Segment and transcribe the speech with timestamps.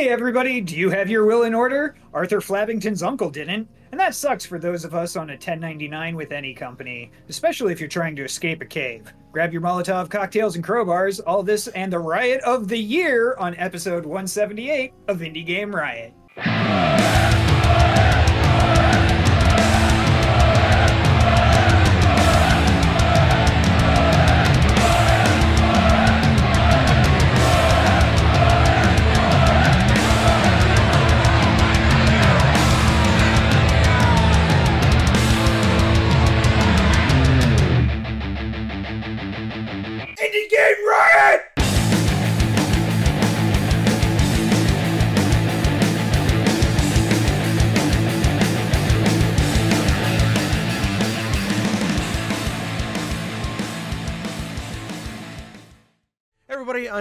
[0.00, 1.94] Hey, everybody, do you have your will in order?
[2.14, 3.68] Arthur Flabbington's uncle didn't.
[3.90, 7.80] And that sucks for those of us on a 1099 with any company, especially if
[7.80, 9.12] you're trying to escape a cave.
[9.30, 13.54] Grab your Molotov cocktails and crowbars, all this and the riot of the year on
[13.56, 16.14] episode 178 of Indie Game Riot.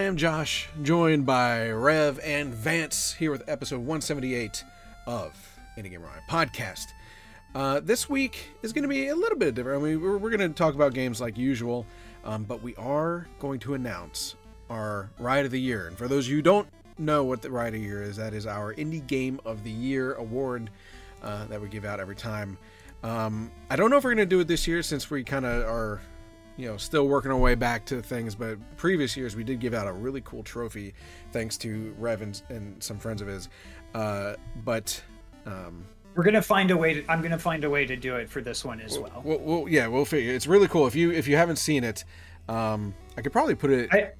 [0.10, 4.64] Am Josh, joined by Rev and Vance here with episode 178
[5.06, 6.88] of Indie Game Riot podcast.
[7.54, 9.84] Uh, this week is going to be a little bit different.
[9.84, 11.86] I mean, we're, we're going to talk about games like usual,
[12.26, 14.34] um, but we are going to announce
[14.72, 15.86] our Riot of the Year.
[15.86, 18.16] And for those of you who don't know what the Riot of the Year is,
[18.16, 20.72] that is our Indie Game of the Year award
[21.22, 22.58] uh, that we give out every time.
[23.04, 25.46] Um, I don't know if we're going to do it this year since we kind
[25.46, 26.02] of are
[26.60, 28.36] you know, still working our way back to things.
[28.36, 30.94] But previous years, we did give out a really cool trophy,
[31.32, 33.48] thanks to Rev and, and some friends of his.
[33.96, 34.36] Uh,
[34.66, 35.02] but
[35.46, 35.86] um,
[36.16, 37.12] We're gonna find a way to.
[37.12, 39.22] I'm gonna find a way to do it for this one as well.
[39.24, 40.34] we'll, we'll, yeah, we'll figure.
[40.34, 40.86] It's really cool.
[40.86, 42.04] If you if you haven't seen it,
[42.50, 43.90] um, I could probably put it.
[43.94, 44.12] I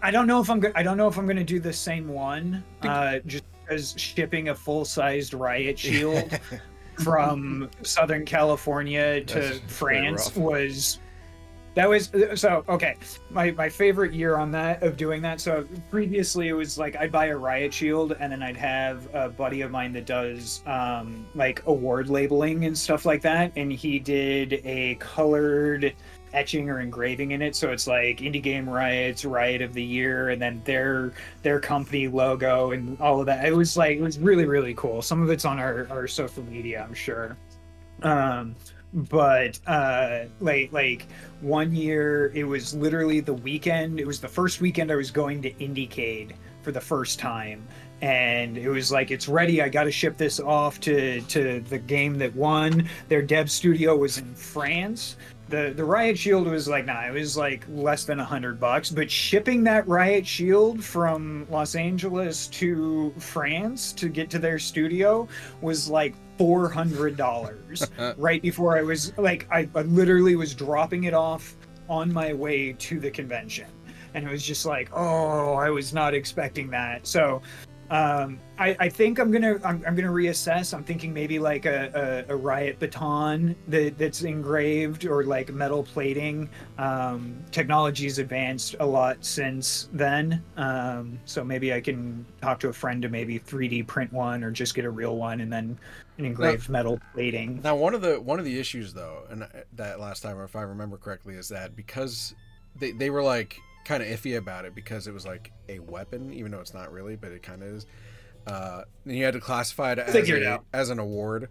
[0.00, 2.08] I don't know if I'm go- I don't know if I'm gonna do the same
[2.08, 2.64] one.
[2.82, 6.40] Uh, just because shipping a full sized riot shield
[7.02, 10.98] from Southern California to That's France was
[11.74, 12.96] that was so okay.
[13.30, 15.40] My my favorite year on that of doing that.
[15.40, 19.28] So previously it was like I'd buy a riot shield and then I'd have a
[19.28, 23.98] buddy of mine that does um like award labeling and stuff like that, and he
[23.98, 25.94] did a colored
[26.32, 30.30] etching or engraving in it so it's like indie game riots riot of the year
[30.30, 31.12] and then their
[31.42, 35.00] their company logo and all of that it was like it was really really cool
[35.00, 37.36] some of it's on our, our social media i'm sure
[38.02, 38.54] um
[38.94, 41.06] but uh like like
[41.40, 45.42] one year it was literally the weekend it was the first weekend i was going
[45.42, 46.32] to indiecade
[46.64, 47.68] for the first time.
[48.00, 51.78] And it was like it's ready i got to ship this off to to the
[51.78, 52.88] game that won.
[53.08, 55.16] Their dev studio was in france.
[55.48, 58.88] The the riot shield was like nah it was like less than a hundred bucks
[58.88, 65.28] but shipping that riot shield from los angeles to france to get to their studio
[65.60, 67.86] was like four hundred dollars
[68.16, 71.56] right before i was like I, I literally was dropping it off
[71.88, 73.66] on my way to the convention.
[74.14, 77.06] And it was just like oh i was not expecting that.
[77.06, 77.42] So
[77.90, 80.72] um, I, I think I'm gonna I'm, I'm gonna reassess.
[80.72, 85.82] I'm thinking maybe like a, a, a riot baton that, that's engraved or like metal
[85.82, 86.48] plating.
[86.78, 92.72] Um, technology's advanced a lot since then, um, so maybe I can talk to a
[92.72, 95.78] friend to maybe 3D print one or just get a real one and then
[96.18, 97.60] an engraved metal plating.
[97.62, 100.62] Now, one of the one of the issues though, and that last time, if I
[100.62, 102.34] remember correctly, is that because
[102.76, 106.32] they they were like kind of iffy about it because it was like a weapon,
[106.32, 107.86] even though it's not really, but it kind of is.
[108.46, 111.48] Uh, and you had to classify it as Figure it as an award.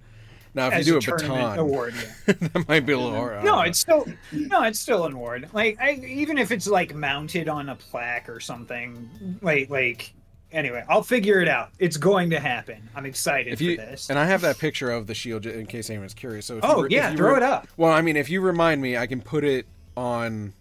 [0.55, 1.93] Now, if As you do a, tournament baton, award,
[2.27, 2.33] yeah.
[2.53, 3.43] that might be a little hard.
[3.43, 5.49] No, it's still no, it's still an award.
[5.51, 10.13] Like I, even if it's like mounted on a plaque or something, like like
[10.51, 11.71] anyway, I'll figure it out.
[11.79, 12.87] It's going to happen.
[12.95, 14.11] I'm excited you for this.
[14.11, 16.45] and I have that picture of the shield in case anyone's curious.
[16.45, 17.67] So if Oh, you, yeah, throw re- it up.
[17.75, 19.65] Well, I mean, if you remind me, I can put it
[19.97, 20.53] on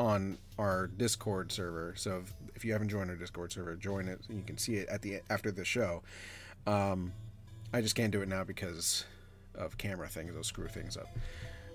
[0.00, 1.94] on our Discord server.
[1.96, 4.20] So if, if you haven't joined our Discord server, join it.
[4.28, 6.02] and You can see it at the after the show.
[6.66, 7.12] Um,
[7.72, 9.04] I just can't do it now because
[9.54, 10.32] of camera things.
[10.32, 11.08] They'll screw things up.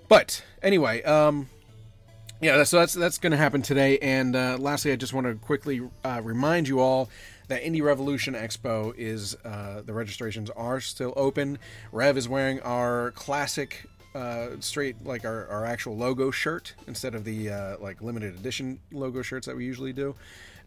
[0.07, 1.49] But anyway, um,
[2.41, 3.97] yeah, so that's that's going to happen today.
[3.99, 7.09] And uh, lastly, I just want to quickly uh, remind you all
[7.47, 11.59] that Indie Revolution Expo is uh, the registrations are still open.
[11.91, 17.24] Rev is wearing our classic uh, straight like our, our actual logo shirt instead of
[17.24, 20.15] the uh, like limited edition logo shirts that we usually do.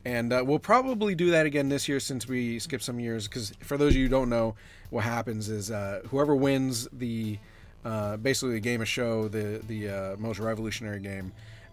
[0.04, 3.26] And uh, we'll probably do that again this year since we skipped some years.
[3.26, 4.54] Because for those of you who don't know,
[4.90, 7.38] what happens is uh, whoever wins the
[7.84, 11.32] uh, basically the game of show, the the uh, most revolutionary game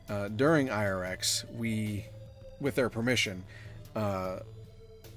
[0.09, 2.05] uh, during IRX, we,
[2.59, 3.43] with their permission,
[3.95, 4.39] uh,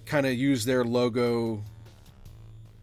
[0.04, 1.62] kind of use their logo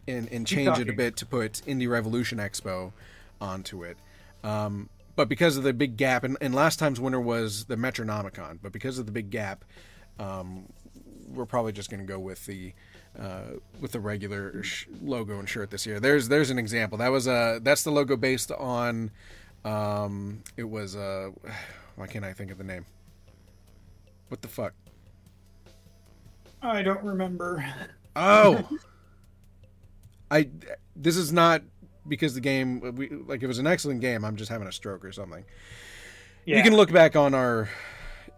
[0.06, 2.92] and, and change it a bit to put Indie Revolution Expo
[3.40, 3.96] onto it.
[4.42, 8.58] Um, but because of the big gap, and, and last time's winner was the Metronomicon,
[8.62, 9.64] but because of the big gap,
[10.18, 10.66] um,
[11.28, 12.72] we're probably just going to go with the
[13.18, 16.00] uh, with the regular sh- logo and shirt this year.
[16.00, 16.98] There's there's an example.
[16.98, 19.10] That was uh that's the logo based on
[19.64, 21.30] um it was uh
[21.96, 22.84] why can't I think of the name?
[24.28, 24.74] What the fuck?
[26.62, 27.64] I don't remember.
[28.16, 28.68] Oh.
[30.30, 30.48] I
[30.96, 31.62] this is not
[32.06, 34.24] because the game we, like it was an excellent game.
[34.24, 35.44] I'm just having a stroke or something.
[36.44, 36.58] Yeah.
[36.58, 37.68] You can look back on our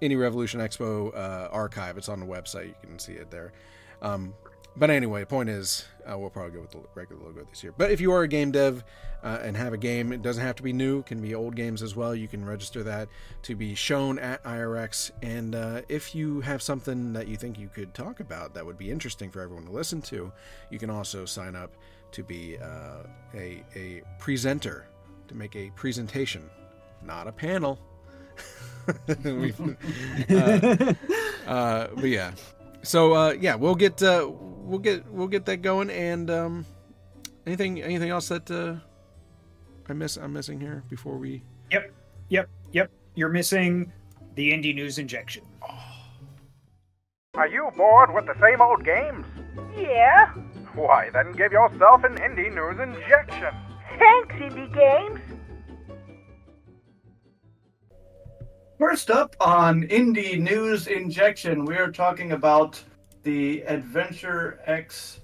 [0.00, 1.96] Indie Revolution Expo uh, archive.
[1.98, 2.68] It's on the website.
[2.68, 3.52] You can see it there.
[4.02, 4.34] Um,
[4.78, 7.72] but anyway, point is, uh, we'll probably go with the regular logo this year.
[7.76, 8.84] But if you are a game dev
[9.22, 11.00] uh, and have a game, it doesn't have to be new.
[11.00, 12.14] It can be old games as well.
[12.14, 13.08] You can register that
[13.42, 15.10] to be shown at IRX.
[15.22, 18.78] And uh, if you have something that you think you could talk about that would
[18.78, 20.30] be interesting for everyone to listen to,
[20.70, 21.72] you can also sign up
[22.12, 23.02] to be uh,
[23.34, 24.86] a a presenter
[25.28, 26.48] to make a presentation,
[27.02, 27.78] not a panel.
[28.88, 28.94] Uh,
[31.48, 32.30] uh, but yeah,
[32.86, 35.90] so uh, yeah, we'll get uh, we'll get we'll get that going.
[35.90, 36.66] And um,
[37.46, 38.76] anything anything else that uh,
[39.88, 41.92] I miss I'm missing here before we Yep,
[42.28, 42.90] yep, yep.
[43.14, 43.92] You're missing
[44.34, 45.44] the indie news injection.
[47.34, 49.26] Are you bored with the same old games?
[49.76, 50.28] Yeah.
[50.74, 53.54] Why, then give yourself an indie news injection.
[53.98, 55.20] Thanks, Indie Games.
[58.78, 62.78] First up on Indie News Injection, we are talking about
[63.22, 65.20] the Adventure X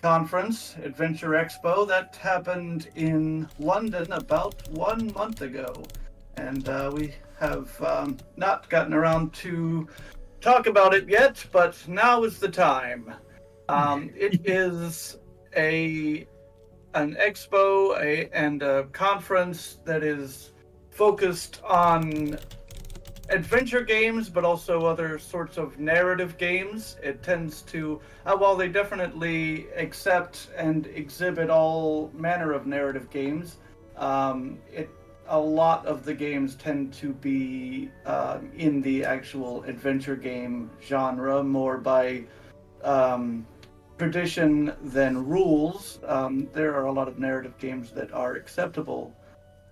[0.00, 5.84] conference, Adventure Expo, that happened in London about one month ago.
[6.38, 9.86] And uh, we have um, not gotten around to
[10.40, 13.12] talk about it yet, but now is the time.
[13.68, 15.18] Um, it is
[15.54, 16.26] a
[16.94, 20.54] an expo a, and a conference that is
[20.90, 22.38] focused on
[23.28, 26.96] adventure games, but also other sorts of narrative games.
[27.02, 33.56] It tends to, uh, while they definitely accept and exhibit all manner of narrative games,
[33.96, 34.90] um, it
[35.28, 41.42] a lot of the games tend to be um, in the actual adventure game genre,
[41.42, 42.24] more by
[42.84, 43.44] um,
[43.98, 45.98] tradition than rules.
[46.06, 49.14] Um, there are a lot of narrative games that are acceptable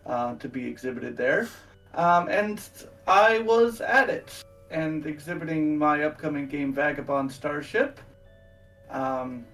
[0.06, 1.48] uh, to be exhibited there.
[1.94, 2.60] Um, and
[3.06, 8.00] I was at it and exhibiting my upcoming game Vagabond Starship.
[8.90, 9.44] Um,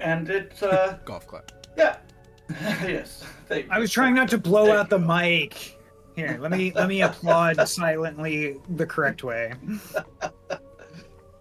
[0.00, 1.52] and it's uh, golf clap.
[1.76, 1.96] yeah.
[2.58, 3.24] yes.
[3.46, 5.06] Thank I was trying not to blow Thank out the you.
[5.06, 5.74] mic.
[6.16, 9.52] Here, let me let me applaud silently the correct way.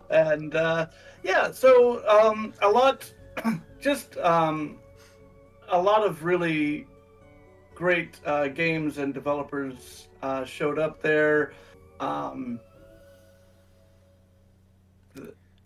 [0.09, 0.87] and uh,
[1.23, 3.11] yeah, so um, a lot,
[3.81, 4.79] just um,
[5.69, 6.85] a lot of really
[7.73, 11.53] great uh, games and developers uh, showed up there.
[11.99, 12.59] Um,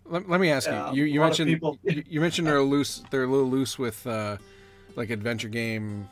[0.04, 0.74] Let, let me ask you.
[0.92, 3.02] You, you a lot of mentioned people- you, you mentioned they're loose.
[3.10, 4.36] They're a little loose with uh,
[4.96, 6.08] like adventure game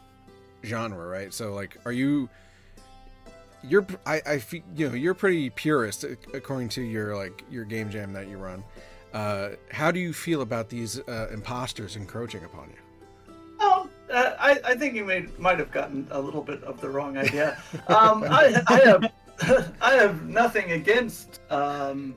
[0.65, 1.33] genre, right?
[1.35, 2.29] So like, are you?
[3.63, 4.43] You're I I
[4.75, 8.65] you know you're pretty purist according to your like your game jam that you run.
[9.13, 12.77] Uh, how do you feel about these uh, imposters encroaching upon you?
[14.11, 17.17] Uh, I, I think you may, might have gotten a little bit of the wrong
[17.17, 17.63] idea.
[17.87, 19.13] Um, I, I have
[19.81, 22.15] I have nothing against um,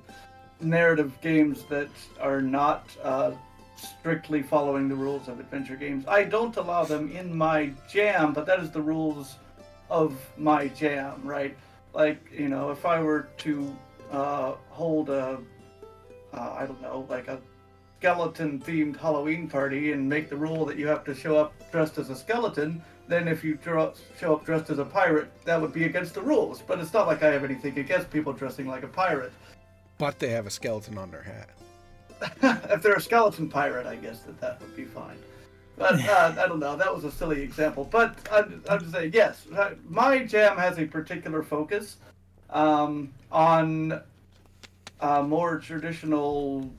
[0.60, 3.32] narrative games that are not uh,
[3.78, 6.06] strictly following the rules of adventure games.
[6.08, 9.36] I don't allow them in my jam, but that is the rules
[9.90, 11.56] of my jam, right?
[11.94, 13.76] Like you know, if I were to
[14.12, 15.40] uh, hold a
[16.34, 17.40] uh, I don't know, like a
[18.04, 21.98] skeleton themed Halloween party and make the rule that you have to show up dressed
[21.98, 25.72] as a skeleton, then if you draw, show up dressed as a pirate, that would
[25.72, 26.62] be against the rules.
[26.62, 29.32] But it's not like I have anything against people dressing like a pirate.
[29.98, 31.50] But they have a skeleton on their hat.
[32.74, 35.18] if they're a skeleton pirate, I guess that that would be fine.
[35.78, 36.76] But uh, I don't know.
[36.76, 37.88] That was a silly example.
[37.90, 41.96] But I'm, I'm just saying, yes, uh, my jam has a particular focus
[42.50, 44.02] um, on
[45.00, 46.70] a more traditional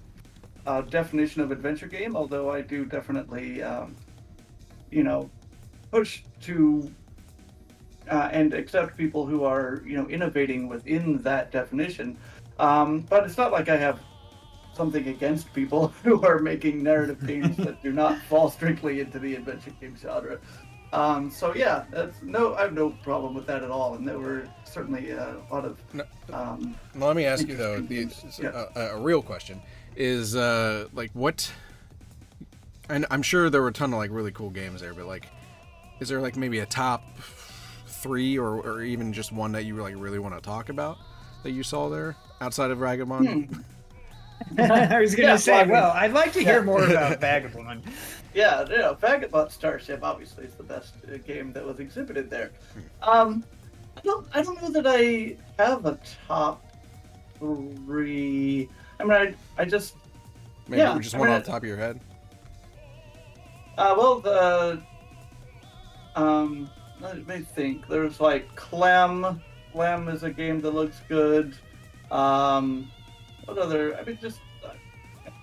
[0.66, 2.16] uh, definition of adventure game.
[2.16, 3.94] Although I do definitely, um,
[4.90, 5.30] you know,
[5.90, 6.90] push to
[8.10, 12.16] uh, and accept people who are, you know, innovating within that definition.
[12.58, 14.00] Um, but it's not like I have
[14.74, 19.34] something against people who are making narrative games that do not fall strictly into the
[19.34, 20.38] adventure game genre.
[20.94, 24.18] Um, so yeah, that's no, I have no problem with that at all, and there
[24.18, 25.78] were certainly uh, a lot of.
[25.92, 29.60] No, Um, let me ask you though, the, things, a, a real question
[29.96, 31.50] is uh, like what?
[32.88, 35.26] And I'm sure there were a ton of like really cool games there, but like,
[36.00, 37.02] is there like maybe a top
[37.86, 40.98] three or, or even just one that you like really want to talk about
[41.42, 43.64] that you saw there outside of Vagabond?
[44.58, 46.64] I was gonna Yeah, say, well, I mean- well, I'd like to hear Yeah.
[46.64, 47.82] more about Vagabond.
[48.34, 52.50] Yeah, you know, Vagabond Starship obviously is the best uh, game that was exhibited there.
[53.02, 53.44] Um,
[53.96, 56.64] I don't, I don't know that I have a top
[57.38, 58.68] three.
[58.98, 59.94] I mean, I, I just,
[60.66, 62.00] Maybe Yeah, just I one mean, off the top of your head.
[63.78, 64.82] uh, well, the,
[66.16, 67.86] um, let me think.
[67.88, 69.40] There's like Clem.
[69.72, 71.56] Clem is a game that looks good.
[72.10, 72.90] Um,
[73.46, 73.96] what other?
[73.96, 74.40] I mean, just.
[74.64, 74.70] uh,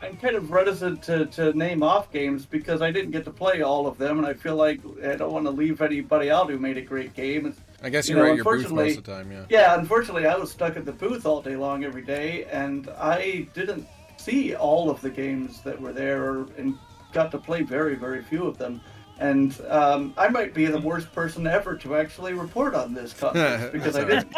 [0.03, 3.61] I'm kind of reticent to, to name off games because I didn't get to play
[3.61, 6.57] all of them, and I feel like I don't want to leave anybody out who
[6.57, 7.45] made a great game.
[7.45, 8.35] It's, I guess you you're know, right.
[8.37, 9.31] Your booth most of the time.
[9.31, 9.45] Yeah.
[9.49, 13.47] yeah, unfortunately, I was stuck at the booth all day long every day, and I
[13.53, 16.75] didn't see all of the games that were there and
[17.13, 18.81] got to play very, very few of them.
[19.19, 23.65] And um, I might be the worst person ever to actually report on this conference
[23.71, 24.35] because I didn't,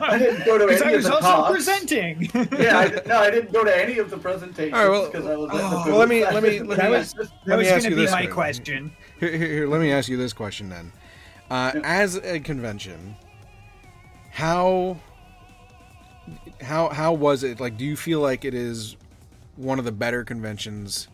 [0.00, 1.50] I didn't go to Because any I of was the also talks.
[1.52, 2.30] presenting.
[2.58, 5.06] yeah, I, did- no, I didn't go to any of the presentations All right, well-
[5.06, 5.86] because I was at the oh, booth.
[5.86, 7.90] well, let me- let me- let That me- was Let that was me ask gonna
[7.90, 8.26] you be this my way.
[8.26, 8.92] question.
[9.20, 10.92] Here, here, here, let me ask you this question then.
[11.48, 11.80] Uh, Yeah.
[11.84, 13.14] As a convention,
[14.32, 14.96] how
[16.60, 17.60] how how was it?
[17.60, 18.96] Like, do you feel like it is
[19.56, 21.06] one of the better conventions,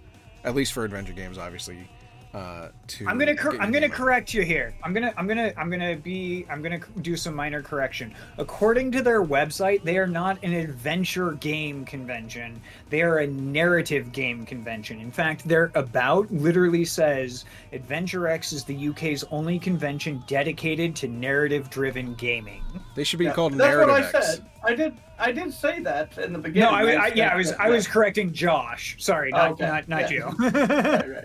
[0.44, 1.90] at least for adventure games, obviously?
[2.38, 4.73] Uh, to I'm gonna cor- I'm gonna correct you here.
[4.85, 8.14] I'm gonna I'm gonna I'm gonna be I'm gonna do some minor correction.
[8.38, 12.61] According to their website, they are not an adventure game convention.
[12.90, 15.00] They are a narrative game convention.
[15.00, 21.09] In fact, their about literally says Adventure X is the UK's only convention dedicated to
[21.09, 22.62] narrative-driven gaming.
[22.95, 24.37] They should be Yeah, called That's Narrative what I X.
[24.37, 24.47] said.
[24.64, 24.95] I did.
[25.21, 26.71] I did say that in the beginning.
[26.71, 28.97] No, I, I yeah, I was I was correcting Josh.
[29.00, 30.30] Sorry, not Okay, not not yeah.
[30.30, 30.37] you.
[30.50, 31.25] right, right.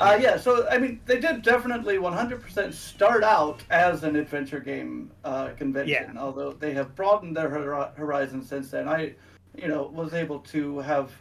[0.00, 5.10] Uh, yeah, so I mean, they did definitely 100% start out as an adventure game
[5.24, 6.16] uh, convention.
[6.16, 8.88] Although they have broadened their hor- horizon since then.
[8.88, 9.12] I,
[9.54, 11.12] you know, was able to have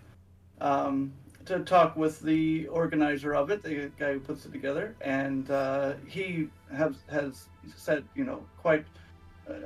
[0.62, 1.12] um,
[1.45, 5.95] to talk with the organizer of it, the guy who puts it together, and uh,
[6.07, 8.86] he has has said, you know, quite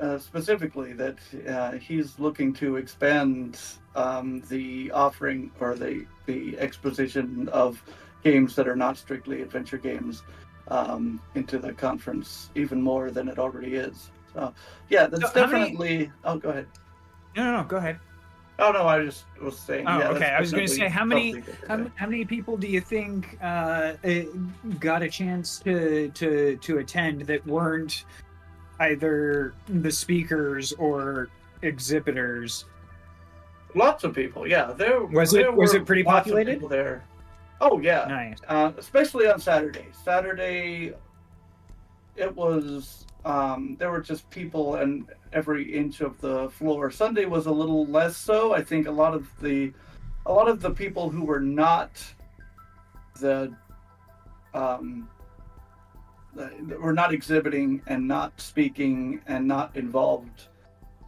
[0.01, 1.17] uh, specifically that
[1.47, 3.59] uh, he's looking to expand
[3.95, 7.83] um, the offering or the the exposition of
[8.23, 10.23] games that are not strictly adventure games
[10.69, 14.09] um, into the conference even more than it already is.
[14.33, 14.53] So
[14.89, 16.11] yeah, that's So how many- definitely.
[16.23, 16.67] Oh, go ahead.
[17.35, 17.99] no, no, no, go ahead.
[18.59, 19.85] Oh no, I just was saying.
[19.87, 20.27] Oh, yeah, okay.
[20.29, 23.93] I was gonna say, how many- How, how many people do you think uh,
[24.79, 28.05] got a chance to to to attend that weren't
[28.79, 31.29] either the speakers or
[31.63, 32.65] exhibitors?
[33.75, 34.47] Lots of people.
[34.47, 36.53] Yeah, there Was it- there was were it pretty populated?
[36.53, 37.03] people there.
[37.61, 38.05] Oh yeah.
[38.07, 38.37] Nice.
[38.47, 39.87] uh, especially on Saturday.
[40.03, 40.93] Saturday,
[42.15, 46.91] it was um, there were just people and every inch of the floor.
[46.91, 48.53] Sunday was a little less so.
[48.53, 49.73] I think a lot of the
[50.25, 52.03] a lot of the people who were not
[53.19, 53.53] the
[54.53, 55.09] um,
[56.35, 60.47] that were not exhibiting and not speaking and not involved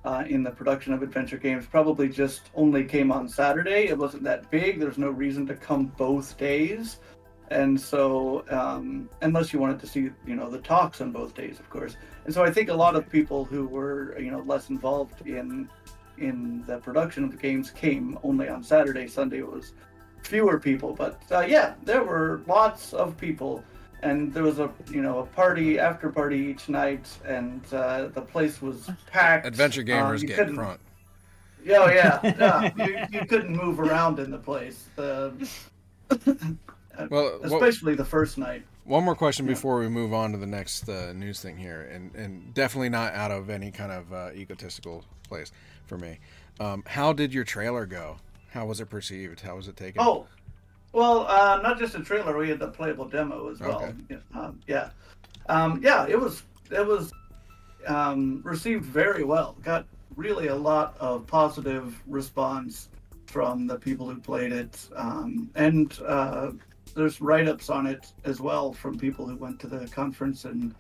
[0.06, 3.88] uh, in the production of adventure games probably just only came on Saturday.
[3.88, 4.80] It wasn't that big.
[4.80, 7.00] There's no reason to come both days.
[7.50, 11.60] And so, um, unless you wanted to see, you know, the talks on both days,
[11.60, 11.96] of course.
[12.26, 15.70] And so, I think a lot of people who were, you know, less involved in
[16.18, 19.08] in the production of the games came only on Saturday.
[19.08, 19.74] Sunday was
[20.24, 23.64] fewer people, but uh, yeah, there were lots of people,
[24.02, 28.22] and there was a, you know, a party after party each night, and uh, the
[28.22, 29.46] place was packed.
[29.46, 30.80] Adventure Um, gamers you get front.
[31.68, 32.72] Oh yeah, yeah.
[32.86, 34.86] you, you couldn't move around in the place.
[34.96, 35.34] The,
[37.10, 38.64] Well, what- especially the first night.
[38.86, 39.54] One more question Yeah.
[39.54, 43.14] before we move on to the next uh, news thing here, and and definitely not
[43.16, 45.52] out of any kind of uh, egotistical place
[45.88, 46.20] for me.
[46.60, 48.18] Um, how did your trailer go?
[48.52, 49.42] How was it perceived?
[49.42, 50.02] How was it taken?
[50.04, 50.28] Oh,
[50.96, 52.38] well, uh, not just a trailer.
[52.38, 53.84] We had the playable demo as well.
[53.84, 53.94] Okay.
[54.10, 54.90] Yeah, Um, yeah,
[55.48, 56.08] um, yeah.
[56.08, 57.12] It was it was
[57.86, 59.58] um, received very well.
[59.62, 59.86] Got
[60.16, 62.90] really a lot of positive response
[63.28, 66.52] from the people who played it, um, and uh,
[66.96, 70.74] there's write-ups on it as well from people who went to the conference and.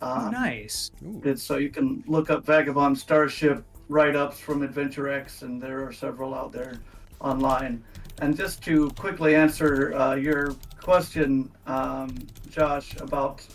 [0.00, 0.92] Oh, Um, nice.
[1.04, 1.20] Ooh.
[1.24, 5.92] It's so you can look up Vagabond Starship write-ups from Adventure X, and there are
[5.92, 6.78] several out there
[7.20, 7.82] online.
[8.20, 12.16] And just to quickly answer uh, your question, um,
[12.50, 13.46] Josh, about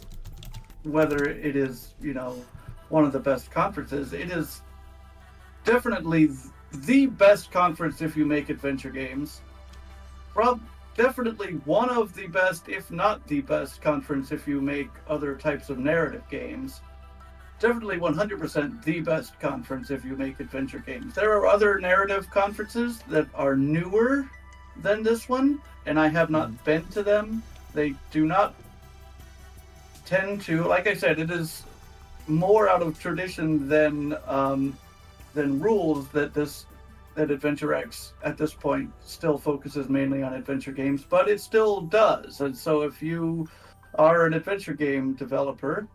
[0.83, 2.43] whether it is, you know,
[2.89, 4.61] one of the best conferences, it is
[5.65, 6.29] definitely
[6.71, 9.41] the best conference if you make adventure games.
[10.33, 10.61] Prob-
[10.95, 15.69] definitely one of the best, if not the best, conference if you make other types
[15.69, 16.81] of narrative games
[17.63, 21.15] definitely 100% the best conference if you make adventure games.
[21.15, 24.29] There are other narrative conferences that are newer
[24.81, 26.63] than this one, and I have not Mm.
[26.63, 27.43] been to them.
[27.73, 28.53] They do not
[30.05, 31.63] tend to, like I said, it is
[32.27, 34.77] more out of tradition than um,
[35.33, 36.65] than rules that this
[37.15, 41.81] that Adventure X at this point still focuses mainly on adventure games, but it still
[41.81, 42.41] does.
[42.41, 43.47] And so if you
[43.95, 45.87] are an adventure game developer,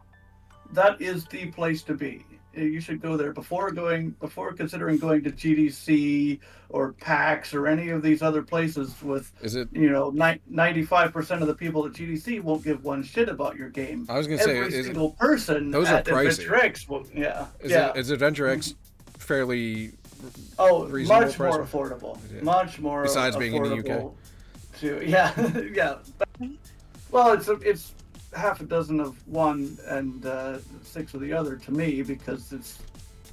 [0.72, 2.24] that is the place to be.
[2.54, 6.40] You should go there before going before considering going to GDC
[6.70, 9.68] or PAX or any of these other places with Is it?
[9.72, 10.10] you know
[10.48, 14.06] ninety five percent of the people at GDC won't give one shit about your game.
[14.08, 16.28] I was gonna say, Every single person those are at pricey.
[16.30, 18.74] Adventure X will yeah is, yeah it, is Adventure X
[19.18, 19.92] fairly?
[20.58, 21.70] oh much more price?
[21.70, 22.42] affordable Yeah.
[22.42, 23.84] much more Besides being in the UK.
[23.84, 24.14] affordable
[24.80, 25.94] To, yeah yeah
[27.12, 27.94] well it's it's
[28.32, 32.78] half a dozen of one and uh, six of the other to me because it's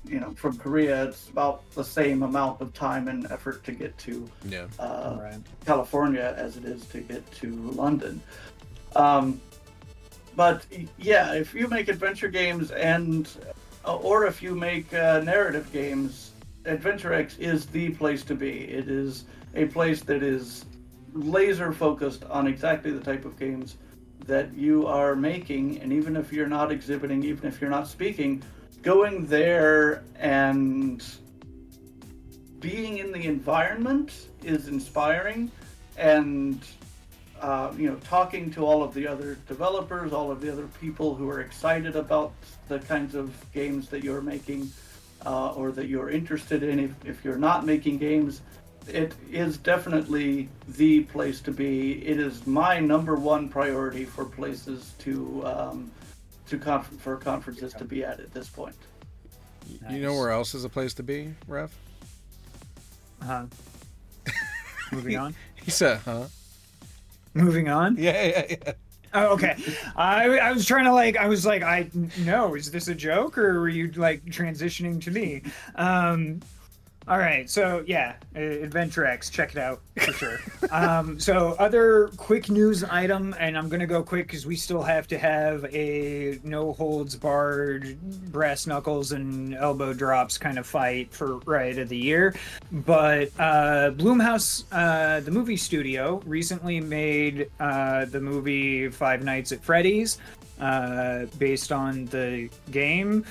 [0.07, 3.97] you know from Korea it's about the same amount of time and effort to get
[3.99, 4.67] to Yeah.
[4.79, 5.39] uh, right.
[5.65, 8.21] California as it is to get to London.
[8.95, 9.41] Um,
[10.35, 10.65] but
[10.97, 13.29] yeah, if you make adventure games and
[13.85, 16.31] uh, or if you make uh, narrative games,
[16.65, 18.61] Adventure X is the place to be.
[18.61, 20.65] It is a place that is
[21.13, 23.77] laser focused on exactly the type of games
[24.27, 28.41] that you are making and even if you're not exhibiting even if you're not speaking
[28.85, 31.03] going there and
[32.59, 35.51] being in the environment is inspiring.
[35.97, 36.61] And
[37.41, 41.13] uh, you know talking to all of the other developers all of the other people
[41.13, 42.31] who are excited about
[42.69, 44.71] the kinds of games that you're making
[45.25, 46.79] uh, or that you're interested in.
[46.79, 48.41] If, if you're not making games
[48.87, 54.93] it is definitely the place to be it is my number one priority for places
[54.99, 55.91] to um,
[56.47, 58.75] to conf- for conferences to be at at this point
[59.89, 61.73] You know where else is a place to be, Rev?
[63.21, 63.45] Uh-huh.
[64.91, 65.35] Moving on.
[65.65, 66.25] He said, "Huh?
[67.33, 67.97] Moving on.
[67.97, 68.73] Yeah, yeah, yeah."
[69.15, 69.55] Oh, okay.
[69.95, 73.35] I I was trying to like I was like I no is this a joke
[73.39, 75.41] or were you like transitioning to me?
[75.75, 76.41] Um,
[77.07, 77.47] all right.
[77.47, 79.29] So yeah, Adventure X.
[79.29, 80.39] Check it out for sure.
[80.71, 85.07] um, so other quick news item, and I'm gonna go quick because we still have
[85.09, 87.99] to have a no holds barred
[88.31, 92.35] brass knuckles and elbow drops kind of fight for right of the year.
[92.71, 99.63] But uh, Blumhouse, uh, the movie studio, recently made uh, the movie Five Nights at
[99.63, 100.17] Freddy's,
[100.59, 103.23] uh, based on the game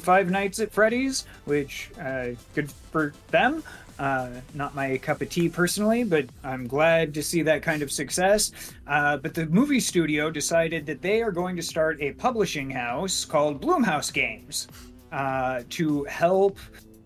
[0.00, 3.62] Five Nights at Freddy's, which uh, good for them.
[3.98, 7.92] Uh, not my cup of tea personally, but I'm glad to see that kind of
[7.92, 8.52] success.
[8.86, 13.24] Uh, but the movie studio decided that they are going to start a publishing house
[13.24, 14.68] called Blumhouse Games
[15.12, 16.58] uh, to help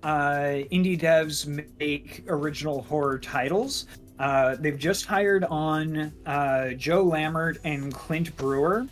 [0.03, 1.47] uh, indie devs
[1.79, 3.87] make original horror titles.
[4.19, 8.87] Uh, they've just hired on uh, Joe Lammert and Clint Brewer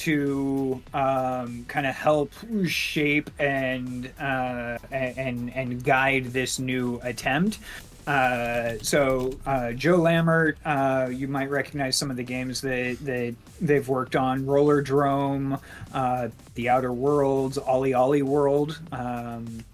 [0.00, 2.32] to um, kind of help
[2.66, 7.58] shape and uh, and and guide this new attempt.
[8.06, 13.34] Uh, so uh, Joe Lammert, uh, you might recognize some of the games that, that
[13.60, 15.60] they've worked on: Rollerdrome,
[15.92, 19.64] uh, The Outer Worlds, OlliOlli World, um,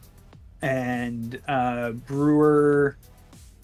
[0.60, 2.96] and uh, Brewer.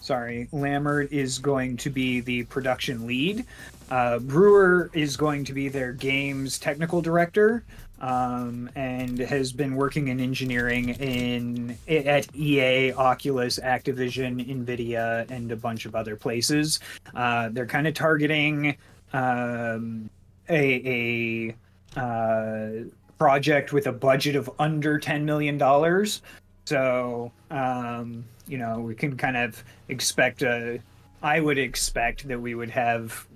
[0.01, 3.47] Sorry, Lammert is going to be the production lead.
[3.93, 7.63] Uh, Brewer is going to be their games technical director,
[8.01, 15.57] um, and has been working in engineering in at EA, Oculus, Activision, Nvidia, and a
[15.57, 16.81] bunch of other places.
[17.15, 18.79] Uh, they're kind of targeting
[19.13, 20.09] um,
[20.49, 21.53] a,
[21.95, 22.85] a uh,
[23.19, 26.23] project with a budget of under ten million dollars.
[26.65, 30.81] So um, you know we can kind of expect a.
[31.23, 33.29] I would expect that we would have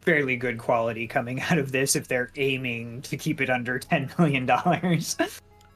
[0.00, 4.10] fairly good quality coming out of this if they're aiming to keep it under ten
[4.18, 5.16] million dollars.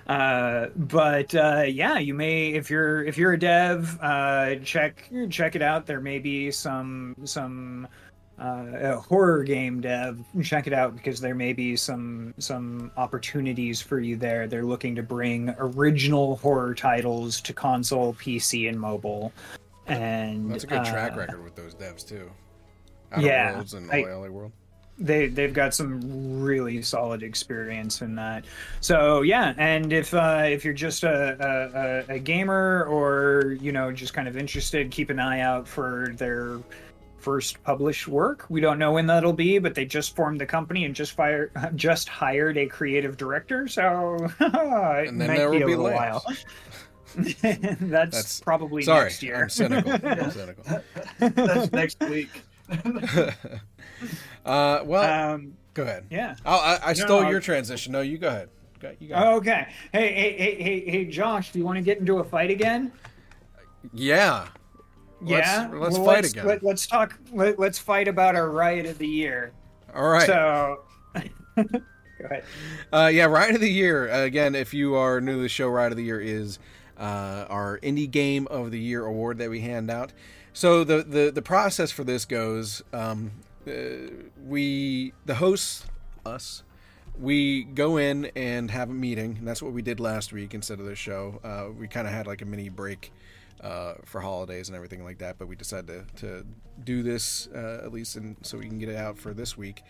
[0.06, 5.56] Uh, but uh, yeah, you may if you're if you're a dev, uh, check check
[5.56, 5.86] it out.
[5.86, 7.88] There may be some some
[8.38, 10.22] uh, a horror game dev.
[10.42, 14.46] Check it out because there may be some some opportunities for you there.
[14.46, 19.32] They're looking to bring original horror titles to console, PC, and mobile.
[19.86, 22.30] And That's a good track uh, record with those devs too.
[23.12, 24.52] Outer yeah, Worlds and I- LA World.
[24.98, 28.44] they they've got some really solid experience in that.
[28.80, 33.72] So yeah, and if uh, if you're just a, a, a- a gamer or you
[33.72, 36.58] know just kind of interested, keep an eye out for their
[37.18, 38.44] first published work.
[38.50, 41.52] We don't know when that'll be, but they just formed the company and just fired,
[41.74, 43.66] just hired a creative director.
[43.66, 46.24] So it And then might there be will a be little while.
[47.16, 49.42] that's, That's- probably Sorry, next year.
[49.44, 49.92] I'm cynical.
[49.92, 50.82] I'm cynical.
[51.18, 52.42] That's next week.
[54.44, 56.06] uh, well, um, go ahead.
[56.10, 56.36] yeah.
[56.44, 57.92] Oh, I, I stole No, your I- transition.
[57.92, 58.48] No, you go ahead.
[58.80, 59.14] Go, you.
[59.14, 59.68] Okay.
[59.92, 62.92] Hey, hey, hey, hey, hey, Josh, do you want to get into a fight again?
[63.92, 64.48] Yeah.
[65.20, 65.70] Let's- yeah.
[65.72, 66.46] let's Well, fight let's, again.
[66.46, 67.18] Let, us talk.
[67.32, 69.52] Let, let's fight about our riot of the year.
[69.94, 70.26] All right.
[70.26, 70.80] So,
[71.56, 71.62] go
[72.24, 72.44] ahead.
[72.92, 74.10] Uh, yeah, Riot of the Year.
[74.10, 76.58] Uh, again, if you are new to the show, Riot of the Year is
[76.98, 80.12] uh, our Indie Game of the Year award that we hand out.
[80.54, 83.32] So the the, the process for this goes: um,
[83.66, 83.72] uh,
[84.46, 85.84] we, the hosts,
[86.24, 86.62] us,
[87.18, 90.78] we go in and have a meeting, and that's what we did last week instead
[90.78, 91.40] of the show.
[91.42, 93.12] Uh, we kind of had like a mini break.
[93.60, 96.46] Uh, for holidays and everything like that, but we decided to, to
[96.84, 99.82] do this uh, at least, and so we can get it out for this week.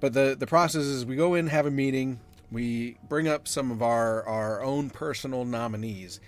[0.00, 2.18] But the the process is we go in, have a meeting,
[2.50, 6.18] we bring up some of our our own personal nominees.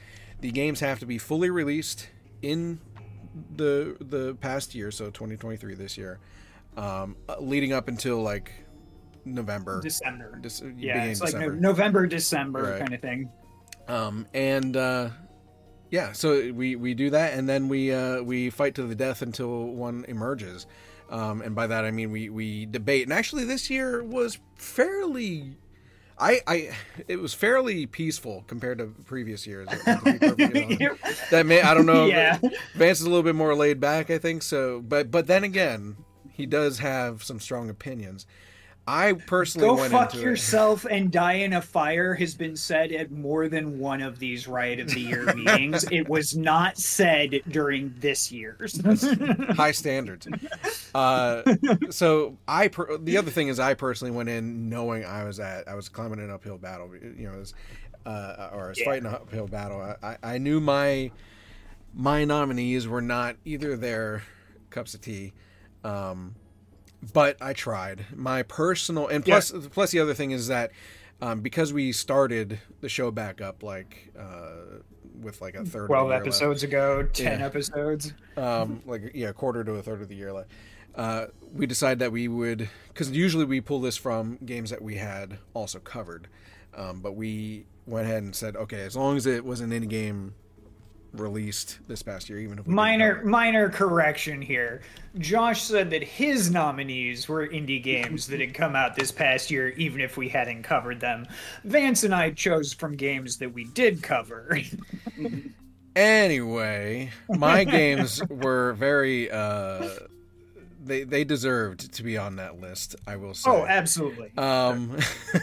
[0.40, 2.10] The games have to be fully released
[2.42, 2.78] in
[3.56, 6.18] the the past year, so 2023 this year,
[6.76, 8.52] um, uh, leading up until like
[9.24, 9.80] November.
[9.80, 10.38] December.
[10.42, 12.78] Dec- Yeah, it's of like no- November, December Right.
[12.80, 13.30] kind of thing.
[13.88, 15.10] Um, and uh,
[15.90, 19.22] yeah, so we, we do that, and then we uh, we fight to the death
[19.22, 20.66] until one emerges.
[21.10, 23.02] Um, and by that I mean we, we debate.
[23.04, 25.56] And actually, this year was fairly,
[26.18, 26.70] I, I
[27.08, 29.68] it was fairly peaceful compared to previous years.
[29.84, 31.30] to be perfectly honest.
[31.30, 32.06] that may I don't know.
[32.06, 32.38] Yeah.
[32.74, 34.80] Vance is a little bit more laid back, I think so.
[34.80, 35.96] But but then again,
[36.32, 38.26] he does have some strong opinions.
[38.86, 40.30] I personally Go went fuck into it.
[40.30, 44.46] yourself and die in a fire has been said at more than one of these
[44.46, 45.84] riot of the year meetings.
[45.90, 48.78] It was not said during this year's.
[49.56, 50.28] high standards.
[50.94, 51.42] Uh,
[51.90, 55.66] so I, per- the other thing is, I personally went in knowing I was at,
[55.66, 56.90] I was climbing an uphill battle.
[56.94, 57.54] You know, was,
[58.04, 58.84] uh, or I was Yeah.
[58.84, 59.80] fighting an uphill battle.
[59.80, 61.10] I, I, I knew my,
[61.94, 64.24] my nominees were not either their
[64.68, 65.32] cups of tea.
[65.84, 66.34] Um,
[67.12, 68.06] but I tried.
[68.14, 70.70] My personal and plus plus the other thing is that
[71.20, 74.80] um, because we started the show back up like uh,
[75.20, 77.46] with like a third of the Twelve year left episodes ago, ten Yeah.
[77.46, 78.12] episodes.
[78.36, 80.50] um, like yeah, a quarter to a third of the year left.
[80.94, 84.94] Uh, we decided that we would, because usually we pull this from games that we
[84.94, 86.28] had also covered,
[86.76, 89.88] um, but we went ahead and said, okay, as long as it was an indie
[89.88, 90.34] game
[91.14, 94.82] released this past year, even if we Minor minor correction here.
[95.18, 99.68] Josh said that his nominees were indie games that had come out this past year,
[99.70, 101.26] even if we hadn't covered them.
[101.64, 104.58] Vance and I chose from games that we did cover.
[105.96, 109.30] Anyway, my games were very.
[109.30, 109.88] Uh,
[110.84, 112.96] they they deserved to be on that list.
[113.06, 113.50] I will say.
[113.50, 114.32] oh, absolutely.
[114.36, 114.96] Um,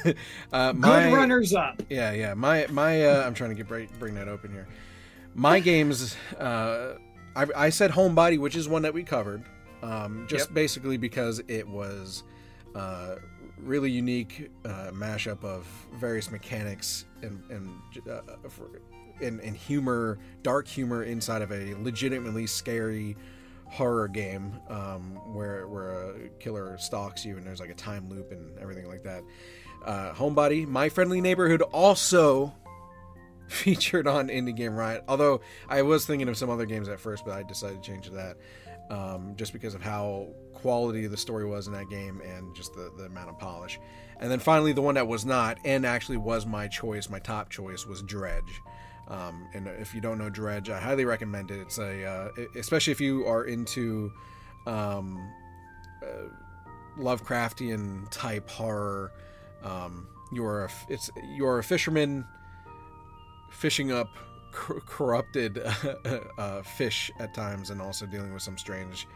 [0.51, 1.81] uh, Good my, runners up.
[1.89, 2.33] Yeah, yeah.
[2.33, 4.67] My my uh, I'm trying to get bring, bring that open here.
[5.33, 6.95] My games, uh,
[7.35, 9.43] I, I said Homebody, which is one that we covered,
[9.81, 10.53] um, just Yep.
[10.55, 12.23] basically because it was
[12.75, 13.15] uh,
[13.57, 17.69] really unique uh, mashup of various mechanics and and,
[18.09, 18.81] uh, for,
[19.21, 23.15] and and humor, dark humor inside of a legitimately scary
[23.67, 28.31] horror game um, where where a killer stalks you and there's like a time loop
[28.31, 29.23] and everything like that.
[29.85, 32.53] Uh, Homebody, My Friendly Neighborhood, also
[33.61, 35.03] featured on Indie Game Riot.
[35.07, 38.09] Although I was thinking of some other games at first, but I decided to change
[38.09, 38.37] that
[38.89, 42.91] um, just because of how quality the story was in that game and just the,
[42.97, 43.79] the amount of polish.
[44.19, 47.49] And then finally, the one that was not and actually was my choice, my top
[47.49, 48.61] choice, was Dredge.
[49.09, 51.59] Um, and if you don't know Dredge, I highly recommend it.
[51.59, 54.13] It's a, uh, especially if you are into
[54.65, 55.29] um,
[56.01, 56.29] uh,
[56.97, 59.11] Lovecraftian type horror.
[59.61, 62.25] Um, you're a, it's you're a fisherman
[63.51, 64.07] fishing up
[64.51, 65.61] cor- corrupted
[66.37, 69.07] uh, fish at times, and also dealing with some strange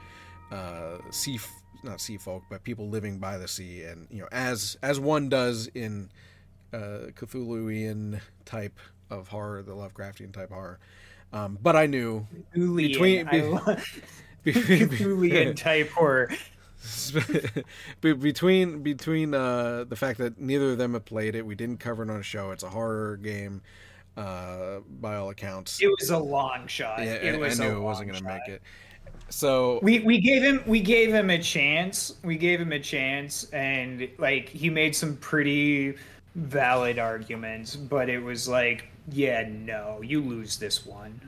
[0.52, 4.28] uh, sea f- not sea folk, but people living by the sea, and you know
[4.32, 6.10] as as one does in
[6.74, 10.80] uh, Cthulhuian type of horror, the Lovecraftian type horror.
[11.34, 13.30] Um, but I knew Cthulhuian.
[13.30, 13.82] Between-
[14.46, 16.30] Cthulhuian type horror.
[18.02, 22.04] Between between uh, the fact that neither of them have played it, we didn't cover
[22.04, 22.52] it on a show.
[22.52, 23.62] It's a horror game,
[24.18, 25.82] uh, by all accounts.
[25.82, 27.00] It was a long shot.
[27.00, 28.62] yeah, it I- was I knew it wasn't going to make it.
[29.30, 32.14] So We we gave him we gave him a chance.
[32.24, 35.96] We gave him a chance, and like he made some pretty
[36.36, 41.20] valid arguments, but it was like, yeah, no, you lose this one.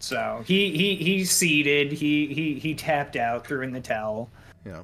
[0.00, 1.92] So he he he ceded.
[1.92, 4.28] He he he tapped out, threw in the towel,
[4.66, 4.82] Yeah.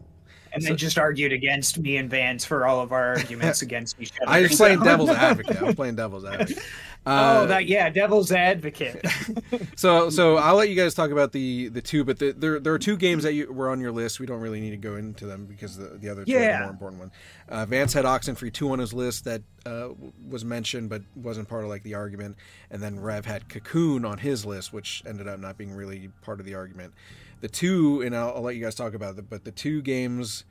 [0.55, 4.01] and So- then just argued against me and Vance for all of our arguments against
[4.01, 4.31] each other.
[4.31, 5.59] I was playing devil's advocate.
[5.61, 6.63] I was playing devil's advocate.
[7.07, 9.05] Oh, Uh, that yeah, devil's advocate.
[9.77, 12.75] So, so I'll let you guys talk about the the two, but the, there there
[12.75, 14.21] are two games that you, were on your list.
[14.21, 16.59] We don't really need to go into them because the, the other two are the
[16.59, 17.13] more important one.
[17.49, 19.89] Uh, Vance had Oxenfree two on his list that uh,
[20.29, 22.37] was mentioned but wasn't part of like the argument,
[22.71, 26.41] and then Rev had Cocoon on his list, which ended up not being really part
[26.41, 26.93] of the argument.
[27.41, 30.45] The two, and I'll, I'll let you guys talk about it, but the two games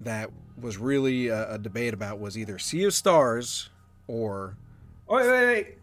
[0.00, 3.70] that was really a, a debate about was either Sea of Stars
[4.08, 4.56] or
[5.06, 5.78] wait, wait, wait.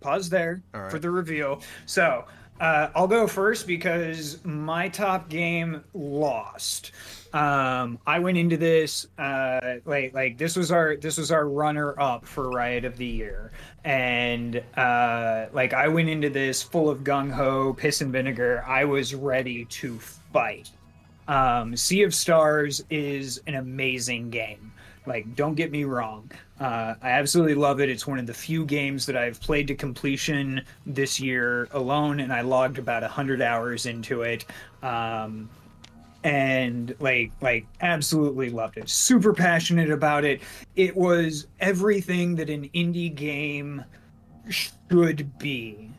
[0.00, 0.90] Pause there right.
[0.90, 1.60] for the reveal.
[1.86, 2.24] So
[2.60, 6.92] uh, I'll go first because my top game lost.
[7.32, 11.98] Um, I went into this uh, like like this was our this was our runner
[12.00, 13.52] up for Riot of the Year,
[13.84, 18.64] and uh, like I went into this full of gung ho, piss and vinegar.
[18.66, 20.70] I was ready to fight.
[21.28, 24.72] Um, sea of Stars is an amazing game.
[25.06, 26.30] Like, don't get me wrong.
[26.60, 27.88] Uh, I absolutely love it.
[27.88, 32.32] It's one of the few games that I've played to completion this year alone, and
[32.32, 34.44] I logged about 100 hours into it.
[34.82, 35.48] Um,
[36.24, 40.40] and like like absolutely loved it super passionate about it
[40.74, 43.84] it was everything that an indie game
[44.50, 45.92] should be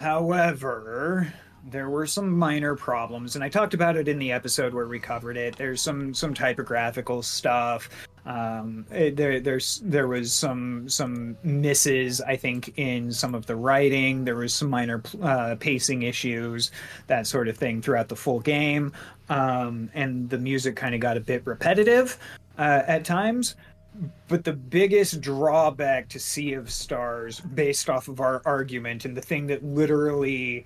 [0.00, 1.30] However,
[1.62, 4.98] there were some minor problems, and I talked about it in the episode where we
[4.98, 5.56] covered it.
[5.56, 7.90] There's some some typographical stuff.
[8.26, 13.56] Um, it- there there's there was some some misses, I think, in some of the
[13.56, 14.24] writing.
[14.24, 16.70] There was some minor uh, pacing issues,
[17.06, 18.92] that sort of thing, throughout the full game.
[19.28, 22.18] Um, and the music kind of got a bit repetitive
[22.58, 23.56] uh, at times
[24.28, 29.20] but the biggest drawback to Sea of Stars, based off of our argument, and the
[29.20, 30.64] thing that literally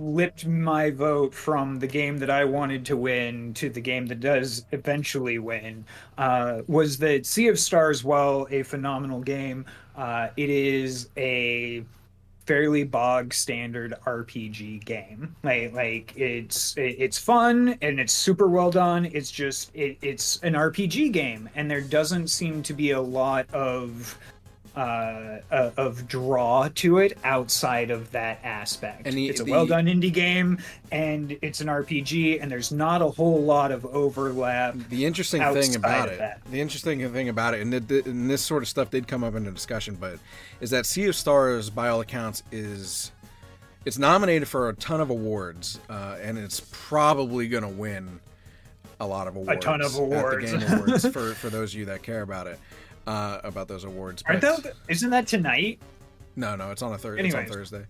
[0.00, 4.20] flipped my vote from the game that I wanted to win to the game that
[4.20, 5.84] does eventually win,
[6.16, 11.84] uh, was that Sea of Stars, while a phenomenal game, uh, it is a
[12.46, 15.36] fairly bog standard RPG game.
[15.42, 19.04] Like like it's it- it's fun and it's super well done.
[19.12, 23.46] It's just it, it's an RPG game and there doesn't seem to be a lot
[23.52, 24.18] of
[24.76, 29.06] uh, uh of draw to it outside of that aspect.
[29.06, 30.58] And the- it's a the- well done indie game
[30.92, 34.76] and it's an RPG and there's not a whole lot of overlap.
[34.88, 36.40] The interesting thing about it, that.
[36.50, 39.24] the interesting thing about it, and, th- th- and this sort of stuff did come
[39.24, 40.18] up in the discussion, but
[40.60, 43.12] is that Sea of Stars, by all accounts, is
[43.84, 48.20] it's nominated for a ton of awards, uh, and it's probably going to win
[49.00, 49.52] a lot of awards.
[49.52, 50.52] a ton of at the awards.
[50.52, 52.58] Game Awards for for those of you that care about it,
[53.10, 54.22] uh, about those awards.
[54.26, 55.80] Aren't But- that isn't that tonight?
[56.36, 57.26] No, no, it's on a Thursday.
[57.26, 57.46] It's on.
[57.46, 57.84] Thursday.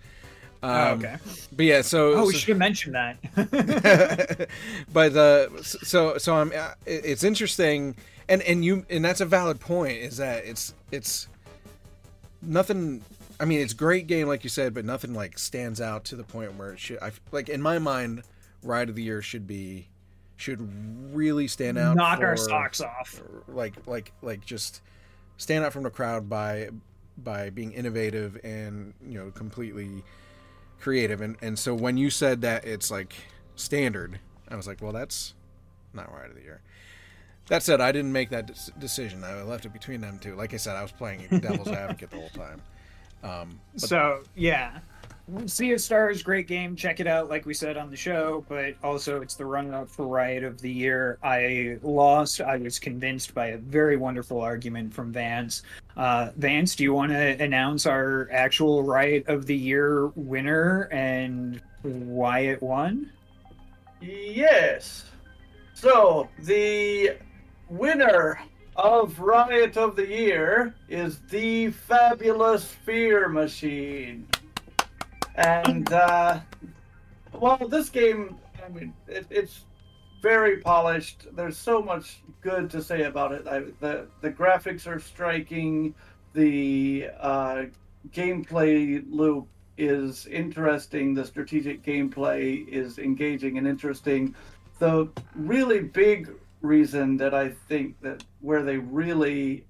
[0.62, 1.16] Oh, Um, okay.
[1.56, 4.48] But yeah, so Oh, we so- should have mentioned that.
[4.92, 7.96] but uh, so so I'm uh, it's interesting
[8.28, 11.28] and and you and that's a valid point is that it's it's
[12.42, 13.02] nothing
[13.38, 16.24] I mean it's great game like you said but nothing like stands out to the
[16.24, 18.22] point where it should I like in my mind
[18.62, 19.88] ride of the year should be
[20.37, 20.61] should
[21.14, 23.20] really stand out Knock our socks off.
[23.48, 24.80] like like like just
[25.40, 26.68] stand out from the crowd by
[27.16, 30.05] by being innovative and you know completely
[30.79, 31.20] creative.
[31.22, 33.14] And and so when you said that it's like
[33.57, 35.35] standard i was like well that's
[35.92, 36.61] not right of the year.
[37.48, 39.24] That said i didn't make that decision.
[39.24, 40.35] I left it between them two.
[40.37, 42.62] Like i said i was playing devil's advocate the whole time.
[43.24, 44.81] Um So yeah,
[45.47, 46.77] Sea of Stars, great game.
[46.77, 48.45] Check it out, like we said on the show.
[48.49, 51.19] But also, it's the runner-up for Riot of the Year.
[51.23, 52.40] I lost.
[52.40, 55.62] I was convinced by a very wonderful argument from Vance.
[55.97, 61.61] Uh, Vance, do you want to announce our actual Riot of the Year winner and
[61.83, 63.11] why it won?
[64.01, 65.05] Yes.
[65.75, 67.16] So the
[67.69, 68.40] winner
[68.77, 74.27] of Riot of the Year is the Fabulous Fear Machine.
[75.40, 76.40] And uh,
[77.33, 79.64] well, this game, I mean, it, it's
[80.20, 81.26] very polished.
[81.35, 83.46] There's so much good to say about it.
[83.48, 85.94] I, the the graphics are striking.
[86.35, 87.64] The uh,
[88.11, 89.48] gameplay loop
[89.79, 91.14] is interesting.
[91.14, 94.35] The strategic gameplay is engaging and interesting.
[94.79, 99.64] The really big reason that I think that where they really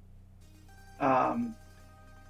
[0.99, 1.55] um,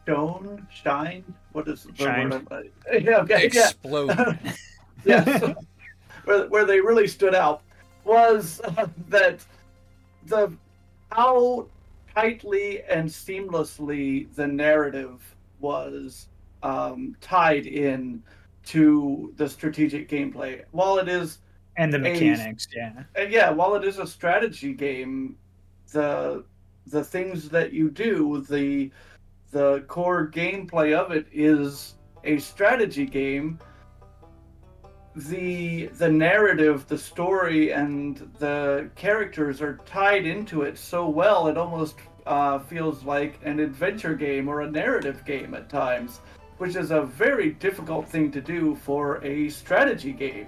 [0.07, 2.33] shone, shine, what is the word?
[2.33, 2.71] I'm-
[3.03, 4.11] Yeah, okay, yeah explode
[5.05, 5.55] yes,
[6.25, 7.63] where, where they really stood out
[8.05, 9.45] was uh, that
[10.27, 10.53] the
[11.11, 11.67] how
[12.15, 15.23] tightly and seamlessly the narrative
[15.61, 16.27] was
[16.63, 18.23] um, tied in
[18.67, 20.63] to the strategic gameplay.
[20.73, 21.39] While it is
[21.77, 22.69] and the a- mechanics.
[22.75, 25.37] Yeah, and yeah, while it is a strategy game,
[25.93, 26.45] the
[26.87, 28.91] the things that you do, the
[29.51, 33.59] the core gameplay of it is a strategy game.
[35.17, 41.49] The the narrative, the story, and the characters are tied into it so well.
[41.49, 46.21] It almost uh, feels like an adventure game or a narrative game at times,
[46.59, 50.47] which is a very difficult thing to do for a strategy game.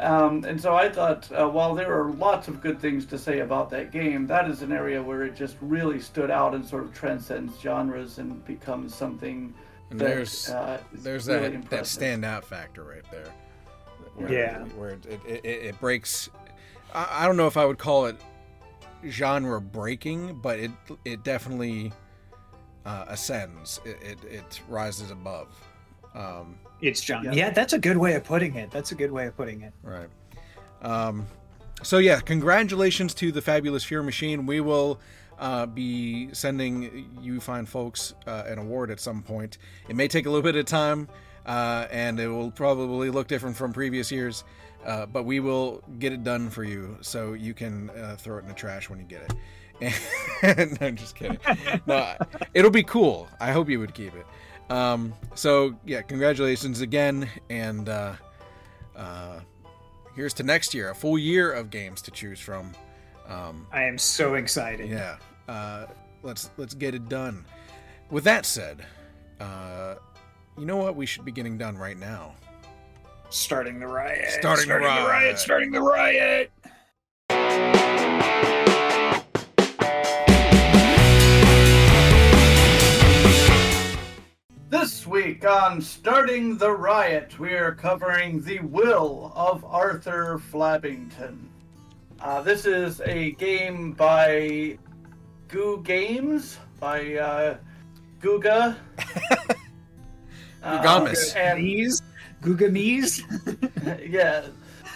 [0.00, 3.40] Um, and so I thought, uh, while there are lots of good things to say
[3.40, 6.82] about that game, that is an area where it just really stood out and sort
[6.84, 9.54] of transcends genres and becomes something
[9.90, 12.02] And that there's uh, is there's really that that impressive.
[12.02, 13.28] standout factor right there.
[14.16, 14.64] Where, Yeah.
[14.76, 16.28] where it, it, it, it breaks.
[16.94, 18.16] I, I don't know if I would call it
[19.08, 20.70] genre breaking, but it
[21.04, 21.92] it definitely
[22.86, 23.78] uh, ascends.
[23.84, 25.48] It, it it rises above.
[26.14, 27.24] Um, it's John.
[27.24, 27.32] Yeah.
[27.32, 27.50] Yeah.
[27.50, 28.70] that's a good way of putting it.
[28.70, 29.72] That's a good way of putting it.
[29.82, 30.08] Right.
[30.82, 31.26] Um,
[31.82, 34.46] so yeah, congratulations to the fabulous Fear Machine.
[34.46, 35.00] We will
[35.38, 39.58] uh, be sending you fine folks uh, an award at some point.
[39.88, 41.08] It may take a little bit of time,
[41.46, 44.44] uh, and it will probably look different from previous years,
[44.84, 48.42] uh, but we will get it done for you so you can uh, throw it
[48.42, 49.34] in the trash when you get it.
[50.42, 51.38] And, no, I'm just kidding.
[51.86, 52.14] No,
[52.54, 53.28] it'll be cool.
[53.40, 54.26] I hope you would keep it.
[54.72, 58.14] Um, so yeah, congratulations again, and uh,
[58.96, 59.40] uh,
[60.16, 62.72] here's to next year, a full year of games to choose from.
[63.28, 64.88] Um, I am so excited.
[64.88, 65.88] yeah, uh,
[66.22, 67.44] let's let's get it done.
[68.10, 68.86] With that said,
[69.40, 69.96] uh,
[70.56, 70.96] you know what?
[70.96, 72.32] We should be getting done right now.
[73.28, 74.30] Starting the riot.
[74.30, 75.38] Starting the riot.
[75.38, 76.50] Starting the riot.
[84.72, 91.40] This week on Starting the Riot, we are covering The Will of Arthur Flabbington.
[92.18, 94.78] Uh, this is a game by
[95.48, 97.56] Goo Games, by uh,
[98.22, 98.78] Guga.
[100.64, 102.00] Uh, and Mees,
[102.40, 103.20] Gugamees.
[104.08, 104.46] yeah,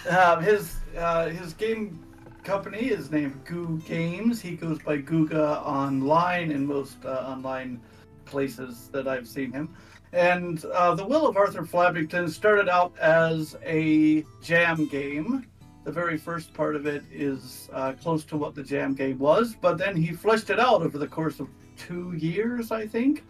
[0.09, 2.01] um, his uh, his game
[2.45, 4.39] company is named Goo Games.
[4.39, 7.81] He goes by Guga online in most uh, online
[8.27, 9.73] places that I've seen him.
[10.13, 15.45] And uh, the Will of Arthur Flabbington started out as a jam game.
[15.83, 19.55] The very first part of it is uh, close to what the jam game was,
[19.59, 23.23] but then he fleshed it out over the course of two years, I think.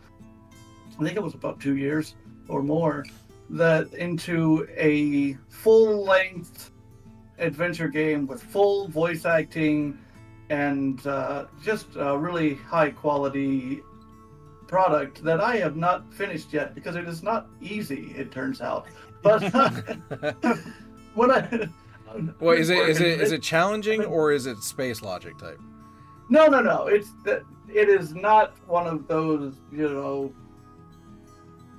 [0.99, 2.15] I think it was about two years
[2.47, 3.05] or more
[3.49, 6.71] that into a full length
[7.37, 9.97] adventure game with full voice acting
[10.49, 13.81] and uh, just a really high quality
[14.67, 18.87] product that I have not finished yet because it is not easy, it turns out.
[19.21, 19.41] But
[21.15, 21.69] when I.
[22.39, 25.59] Well, is it is it is it challenging or is it space logic type?
[26.29, 26.87] No, no, no.
[26.87, 30.33] It's that it is not one of those, you know.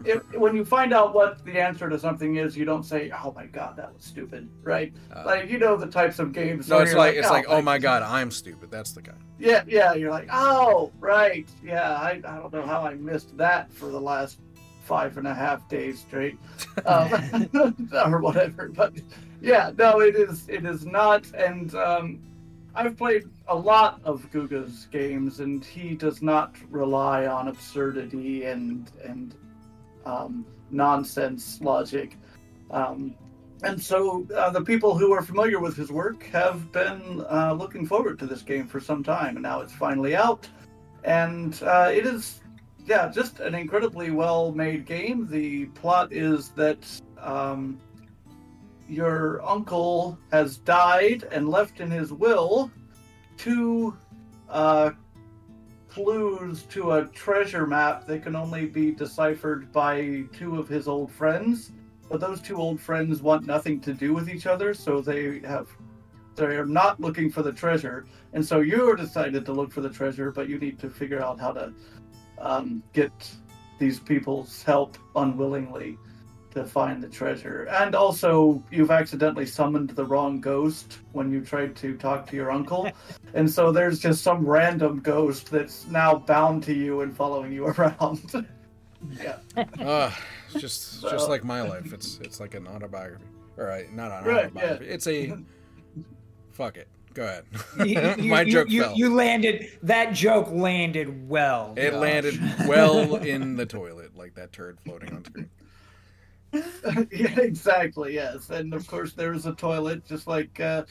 [0.05, 3.33] If, when you find out what the answer to something is, you don't say, "Oh
[3.35, 4.93] my god, that was stupid," right?
[5.15, 6.69] Uh, like you know the types of games.
[6.69, 8.71] no, it's you're like it's like, oh my my god, I'm stupid.
[8.71, 9.13] That's the guy.
[9.39, 9.95] Yeah, yeah.
[9.95, 11.49] You're like, oh, right.
[11.63, 14.41] Yeah, I, I don't know how I missed that for the last
[14.85, 16.39] five and a half days straight,
[16.87, 17.49] um,
[18.07, 18.69] or whatever.
[18.69, 18.95] But
[19.41, 20.49] yeah, no, it is.
[20.49, 21.33] It is not.
[21.35, 22.21] And um,
[22.75, 28.91] I've played a lot of Guga's games, and he does not rely on absurdity and
[29.05, 29.37] and
[30.09, 32.17] um, nonsense logic.
[32.71, 33.15] Um,
[33.63, 37.87] and so uh, the people who are familiar with his work have been uh, looking
[37.87, 40.49] forward to this game for some time, and now it's finally out.
[41.05, 42.41] And uh, it is,
[42.87, 45.27] yeah, just an incredibly well-made game.
[45.29, 46.87] The plot is that
[47.21, 47.81] um,
[48.89, 52.71] your uncle has died and left in his will
[53.37, 53.97] two
[54.49, 54.91] uh,
[55.89, 61.11] clues to a treasure map that can only be deciphered by two of his old
[61.11, 61.73] friends.
[62.11, 65.69] But those two old friends want nothing to do with each other, so they have
[66.37, 69.91] they are not looking for the treasure, and so you're decided to look for the
[69.91, 71.73] treasure, but you need to figure out how to
[72.41, 73.11] um, get
[73.79, 75.99] these people's help unwillingly
[76.53, 77.65] to find the treasure.
[77.71, 82.51] And also, you've accidentally summoned the wrong ghost when you tried to talk to your
[82.51, 82.91] uncle,
[83.35, 87.67] and so there's just some random ghost that's now bound to you and following you
[87.79, 88.47] around.
[89.23, 89.37] yeah.
[89.81, 90.11] Uh,
[90.53, 91.93] just it's just like my life.
[91.93, 93.25] It's it's like an autobiography.
[93.59, 94.87] All right, not an Right, autobiography.
[94.87, 95.37] It's a
[96.53, 96.89] fuck it.
[97.15, 97.45] Go ahead.
[97.85, 98.95] You, you- my you- joke you, fell.
[98.97, 99.69] you landed.
[99.83, 101.75] That joke landed well.
[101.77, 102.01] it Josh.
[102.01, 105.51] landed well in the toilet, like that turd floating on screen.
[106.53, 108.15] yeah, exactly.
[108.15, 110.85] Yes, and of course there is a toilet, just like uh,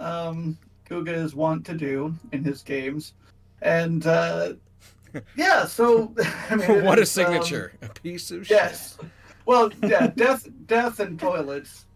[0.00, 0.58] um,
[0.88, 3.14] Guga is wont to do in his games,
[3.62, 4.54] and uh,
[5.36, 5.66] yeah.
[5.66, 6.14] So
[6.50, 7.72] I mean, what a is, um, signature!
[7.82, 8.98] a piece of yes.
[9.46, 11.86] Well, yeah, death, death, and toilets.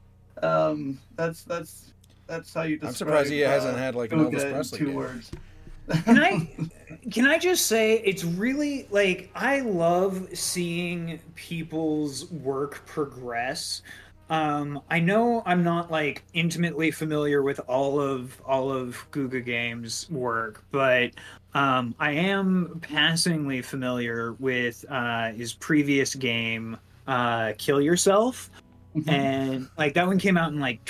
[0.43, 1.93] Um, that's that's
[2.27, 2.85] that's how you shit.
[2.85, 4.79] I'm surprised he hasn't uh, had like an Elvis Presley.
[4.79, 4.95] two game.
[4.95, 5.31] words.
[6.05, 6.51] Can I
[7.11, 13.83] can I just say it's really like I love seeing people's work progress.
[14.31, 20.09] Um, I know I'm not like intimately familiar with all of all of Guga Games'
[20.11, 21.13] work, but
[21.55, 26.77] um, I am passingly familiar with uh, his previous game,
[27.07, 28.51] uh, Kill Yourself.
[29.01, 29.11] Mm-hmm.
[29.11, 30.85] and like that one came out in like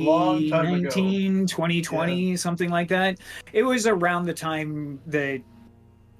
[0.00, 3.18] Long time 2019 2020 something like that.
[3.52, 5.42] It was around the time that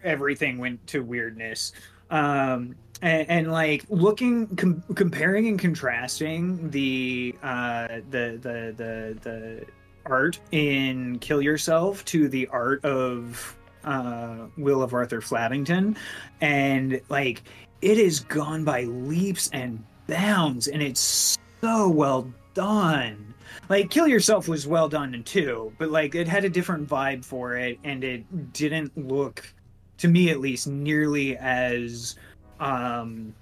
[0.02, 1.72] everything went to weirdness.
[2.10, 9.66] Um and, and like looking com- comparing and contrasting the uh the the the the
[10.06, 15.96] art in kill yourself to the art of uh will of arthur flabbington
[16.40, 17.42] and like
[17.80, 19.84] it is gone by leaps and
[20.18, 23.32] bounds and it's so well done
[23.68, 27.24] like kill yourself was well done in two but like it had a different vibe
[27.24, 29.52] for it and it didn't look
[29.98, 32.16] to me at least nearly as
[32.58, 33.32] um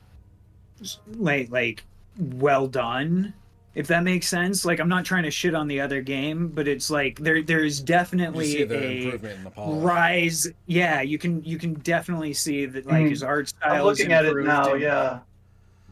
[1.14, 1.84] like like
[2.18, 3.32] well done
[3.74, 6.66] if that makes sense like i'm not trying to shit on the other game but
[6.68, 9.50] it's like there there's You definitely see the a improvement in the
[9.80, 13.10] rise yeah you can you can definitely see that like Mhm.
[13.10, 14.72] his art style I'm is looking at it now.
[14.72, 15.18] and- Yeah,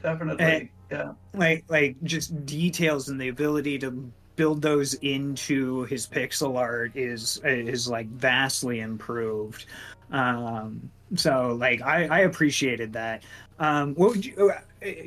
[0.04, 0.44] definitely.
[0.44, 1.12] Eh, yeah.
[1.34, 3.90] like like just details and the ability to
[4.36, 9.66] build those into his pixel art is is like vastly improved
[10.10, 13.22] um so like i i appreciated that
[13.58, 14.60] um what would you uh,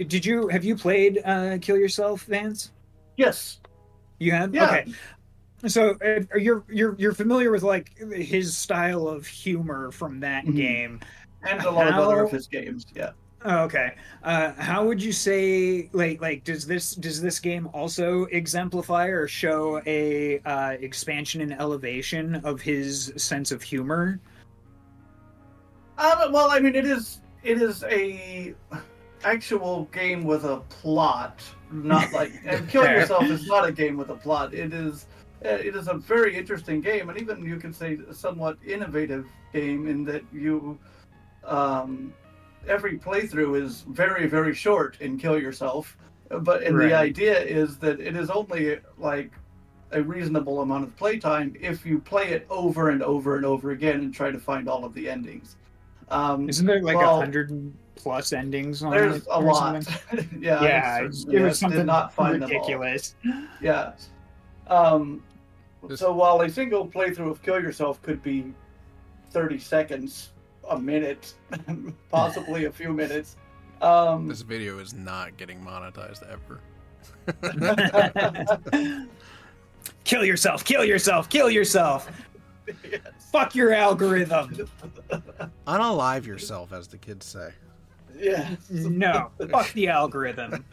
[0.08, 2.72] did you have you played uh kill yourself vance
[3.18, 3.60] Yes.
[4.20, 4.66] you have Yeah.
[4.66, 4.86] okay
[5.68, 10.56] so uh, you're you're you're familiar with like his style of humor from that Mhm.
[10.56, 11.00] game
[11.44, 12.86] And a lot of other of his games.
[12.96, 13.12] Yeah.
[13.46, 13.94] Oh, okay.
[14.24, 19.28] Uh, how would you say like like does this does this game also exemplify or
[19.28, 24.20] show a uh, expansion and elevation of his sense of humor?
[26.00, 28.56] Um, well, I mean, it is it is a
[29.24, 32.86] actual game with a plot, not like and Kill.
[32.86, 34.54] Yourself is not a game with a plot.
[34.54, 35.06] It is
[35.46, 39.88] uh, it is a very interesting game, and even you could say somewhat innovative game
[39.88, 40.80] in that you
[41.44, 42.14] um,
[42.68, 45.98] every playthrough is very very short in Kill Yourself,
[46.30, 46.90] but and Right.
[46.90, 49.32] the idea is that it is only like
[49.92, 54.02] a reasonable amount of playtime if you play it over and over and over again
[54.02, 55.56] and try to find all of the endings.
[56.10, 59.28] Um, Isn't there like a Well, hundred plus endings on there's it?
[59.32, 59.86] a lot.
[60.40, 62.48] yeah, Yeah, I it was something did not find them all.
[62.50, 63.16] ridiculous.
[63.62, 63.94] Yeah.
[64.68, 65.24] Um,
[65.88, 68.54] This- so while a single playthrough of Kill Yourself could be
[69.32, 70.32] 30 seconds,
[70.70, 71.34] a minute,
[72.10, 73.38] possibly a few minutes,
[73.82, 76.62] um, This video is not getting monetized ever.
[80.04, 80.64] kill yourself!
[80.66, 81.30] Kill yourself!
[81.30, 82.10] Kill yourself!
[82.84, 83.02] yes.
[83.32, 84.68] Fuck your algorithm!
[85.68, 87.52] Unalive yourself, as the kids say.
[88.18, 88.56] Yeah.
[88.72, 90.66] No, fuck the algorithm.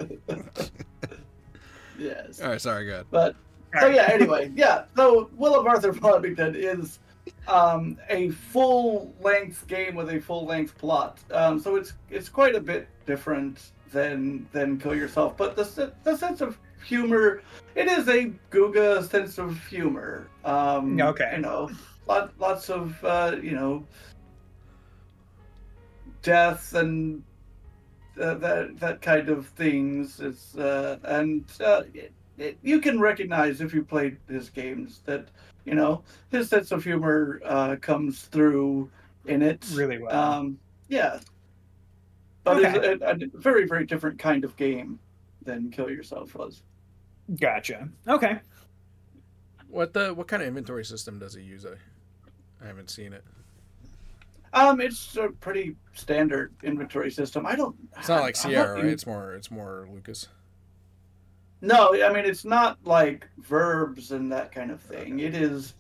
[1.99, 2.40] Yes.
[2.40, 3.07] All right, sorry, good.
[3.11, 3.36] But
[3.80, 4.84] so yeah, anyway, yeah.
[4.97, 6.99] So Will of Arthur Flabbington is
[7.49, 11.18] um, a full-length game with a full-length plot.
[11.30, 16.16] Um, so it's it's quite a bit different than than Kill Yourself, but the the
[16.16, 17.42] sense of humor,
[17.74, 20.28] it is a Guga sense of humor.
[20.45, 21.32] Um, Okay.
[21.36, 21.70] You know,
[22.07, 23.84] lot, lots of uh, you know
[26.22, 27.22] death and
[28.20, 30.20] uh, that that kind of things.
[30.20, 35.28] It's uh, and uh, it, it, you can recognize if you played his games that
[35.64, 38.91] you know his sense of humor uh, comes through
[39.26, 39.64] in it.
[39.72, 40.14] Really well.
[40.35, 40.59] Um,
[40.89, 41.20] yeah,
[42.45, 42.89] but Okay.
[42.93, 43.07] it's a,
[43.37, 44.99] a very very different kind of game
[45.43, 46.62] than Kill Yourself was.
[47.41, 47.89] Gotcha.
[48.09, 48.39] Okay.
[49.68, 51.64] What the what kind of inventory system does he use?
[51.66, 51.70] I,
[52.62, 53.24] I haven't seen it.
[54.53, 57.45] Um, it's a pretty standard inventory system.
[57.45, 57.74] I don't.
[57.99, 58.93] It's not like Sierra, not- right?
[58.93, 60.28] It's more it's more Lucas.
[61.64, 65.20] No, I mean it's not like verbs and that kind of thing.
[65.20, 65.74] It is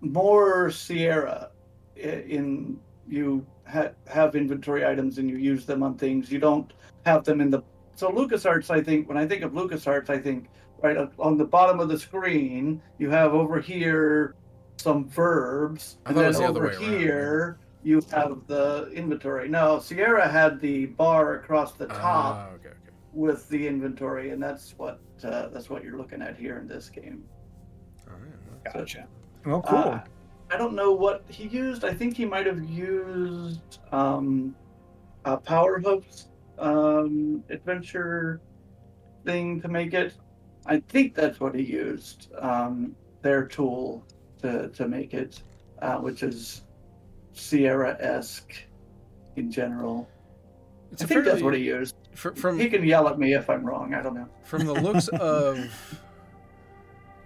[0.00, 1.50] more Sierra
[1.96, 2.78] in
[3.08, 6.30] you ha- have inventory items and you use them on things.
[6.30, 6.72] You don't
[7.06, 7.62] have them in the
[7.94, 8.70] so LucasArts.
[8.70, 10.48] I think when I think of LucasArts, I think
[10.82, 14.34] right on the bottom of the screen you have over here
[14.76, 16.98] some verbs, and then the over way around.
[17.00, 19.48] here you have the inventory.
[19.48, 22.81] No, Sierra had the bar across the top Ah, okay, okay.
[23.12, 26.88] With the inventory, and that's what uh, that's what you're looking at here in this
[26.88, 27.24] game.
[28.08, 28.72] All right.
[28.72, 29.06] Gotcha.
[29.44, 29.78] Well, cool.
[29.78, 30.00] Uh,
[30.50, 31.84] I don't know what he used.
[31.84, 34.54] I think he might have used um,
[35.24, 38.40] a Powerhoof's um, adventure
[39.24, 40.14] thing to make it.
[40.66, 42.28] I think that's what he used.
[42.38, 44.04] Um, their tool
[44.42, 45.42] to to make it,
[45.80, 46.62] uh, which is
[47.32, 48.54] Sierra esque
[49.36, 50.08] in general.
[50.90, 51.94] It's I a think that's what he used.
[52.14, 53.94] Fr- from He can yell at me if I'm wrong.
[53.94, 54.28] I don't know.
[54.44, 55.58] from the looks of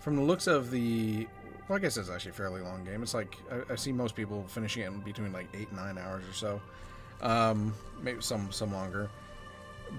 [0.01, 1.27] from the looks of the
[1.69, 3.03] well, I guess it's actually a fairly long game.
[3.03, 5.99] It's like I, I see most people finishing it in between like eight and nine
[5.99, 6.61] hours or so,
[7.23, 9.11] um, maybe some some longer.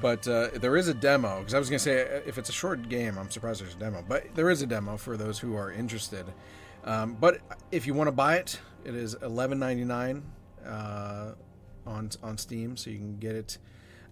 [0.02, 2.54] But uh, there is a demo because I was gonna say uh, if it's a
[2.54, 4.04] short game, I'm surprised there's a demo.
[4.08, 6.26] But there is a demo for those who are interested.
[6.84, 7.40] Um, but
[7.72, 10.22] if you want to buy it, it is $11.99
[10.66, 11.32] uh,
[11.86, 13.58] on on Steam, so you can get it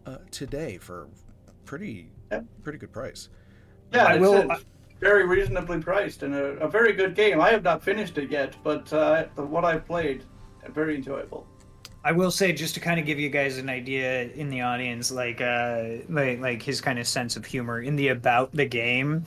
[0.05, 1.07] uh, today for
[1.65, 2.45] pretty Yep.
[2.63, 3.29] pretty good price.
[3.93, 4.65] Yeah, I it's, will- it's
[4.99, 7.39] very reasonably priced and a, a very good game.
[7.39, 10.23] I have not finished it yet, but uh, what I've played,
[10.73, 11.45] very enjoyable.
[12.03, 15.11] I will say, just to kind of give you guys an idea in the audience,
[15.11, 19.23] like, uh, like, like his kind of sense of humor in the about the game.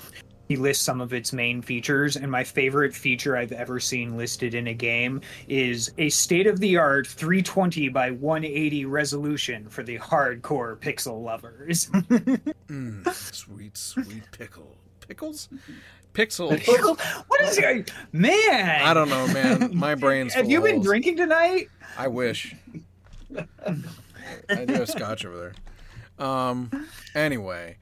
[0.49, 4.55] He lists some of its main features, and my favorite feature I've ever seen listed
[4.55, 11.91] in a game is a state-of-the-art 320 by 180 resolution for the hardcore pixel lovers.
[12.69, 14.77] Mm, sweet, sweet pickle.
[15.01, 15.49] Pickles?
[16.13, 16.61] Pixels.
[16.65, 16.99] Pickle?
[17.29, 18.83] What is it, man?
[18.83, 19.71] I don't know, man.
[19.75, 20.87] My brain's Have you of been holes.
[20.87, 21.69] drinking tonight?
[21.97, 22.55] I wish.
[24.51, 25.55] I do have scotch over
[26.19, 26.27] there.
[26.27, 26.71] Um.
[27.15, 27.79] Anyway,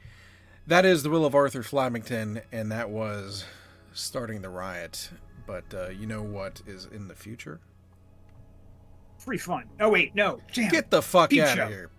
[0.67, 3.45] that is the will of Arthur Flabbington, and that was
[3.93, 5.11] starting the riot.
[5.47, 7.61] But uh, you know what is in the future?
[9.25, 9.65] Pretty fun.
[9.81, 10.41] Oh wait, no.
[10.53, 10.71] Damn.
[10.71, 11.65] Get the fuck Peep out show.
[11.65, 11.91] of here!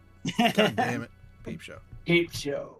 [0.53, 1.11] God damn it,
[1.43, 1.80] peep show.
[2.05, 2.78] Peep show.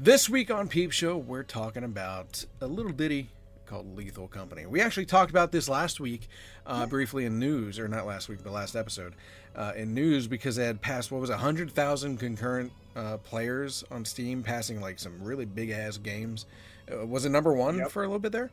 [0.00, 3.28] This week on Peep Show, we're talking about a little ditty
[3.68, 4.66] called Lethal Company.
[4.66, 6.28] We actually talked about this last week,
[6.66, 9.14] uh, briefly in news, or not last week, but last episode,
[9.54, 14.04] uh, in news because it had passed what was hundred thousand concurrent uh, players on
[14.04, 16.46] Steam, passing like some really big ass games.
[16.90, 17.90] Uh, was it number one Yep.
[17.90, 18.50] for a little bit there?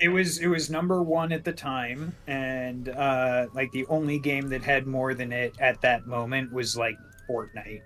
[0.00, 4.48] It was it was number one at the time, and uh, like the only game
[4.48, 6.96] that had more than it at that moment was like
[7.28, 7.82] Fortnite.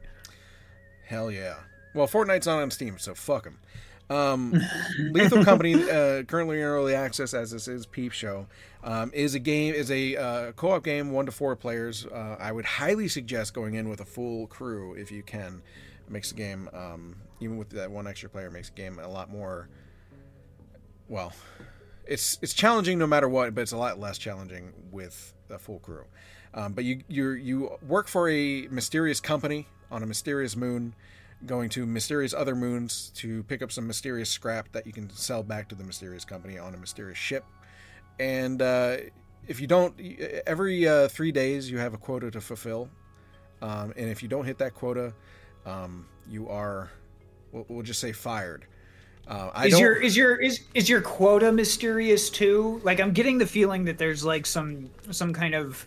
[1.07, 1.57] Hell yeah.
[1.95, 3.59] Well, Fortnite's not on Steam, so fuck them.
[4.11, 4.59] Um,
[4.98, 8.46] Lethal Company, uh, currently in early access, as this is Peep Show,
[8.82, 12.06] um, is a game is a uh, co-op game, one to four players.
[12.06, 15.62] Uh, I would highly suggest going in with a full crew if you can.
[16.06, 19.09] It makes the game, um, even with that one extra player, makes the game a
[19.09, 19.68] lot more.
[21.09, 21.32] Well,
[22.06, 25.78] it's it's challenging no matter what, but it's a lot less challenging with a full
[25.80, 26.04] crew.
[26.54, 30.94] Um, but you you you work for a mysterious company on a mysterious moon,
[31.47, 35.43] going to mysterious other moons to pick up some mysterious scrap that you can sell
[35.43, 37.45] back to the mysterious company on a mysterious ship.
[38.18, 38.97] And uh,
[39.47, 39.95] if you don't,
[40.47, 42.89] every uh, three days you have a quota to fulfill,
[43.62, 45.12] um, and if you don't hit that quota,
[45.66, 46.91] um, you are,
[47.53, 48.66] we'll, we'll just say fired.
[49.28, 52.80] Uh, I is don't, your is your is is your quota mysterious too?
[52.82, 55.86] Like I'm getting the feeling that there's like some some kind of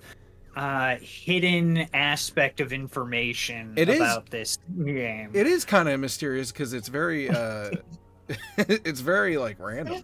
[0.55, 5.31] uh hidden aspect of information It is- about this game.
[5.33, 7.71] it is kind of mysterious because it's very uh
[8.57, 10.03] it's very like random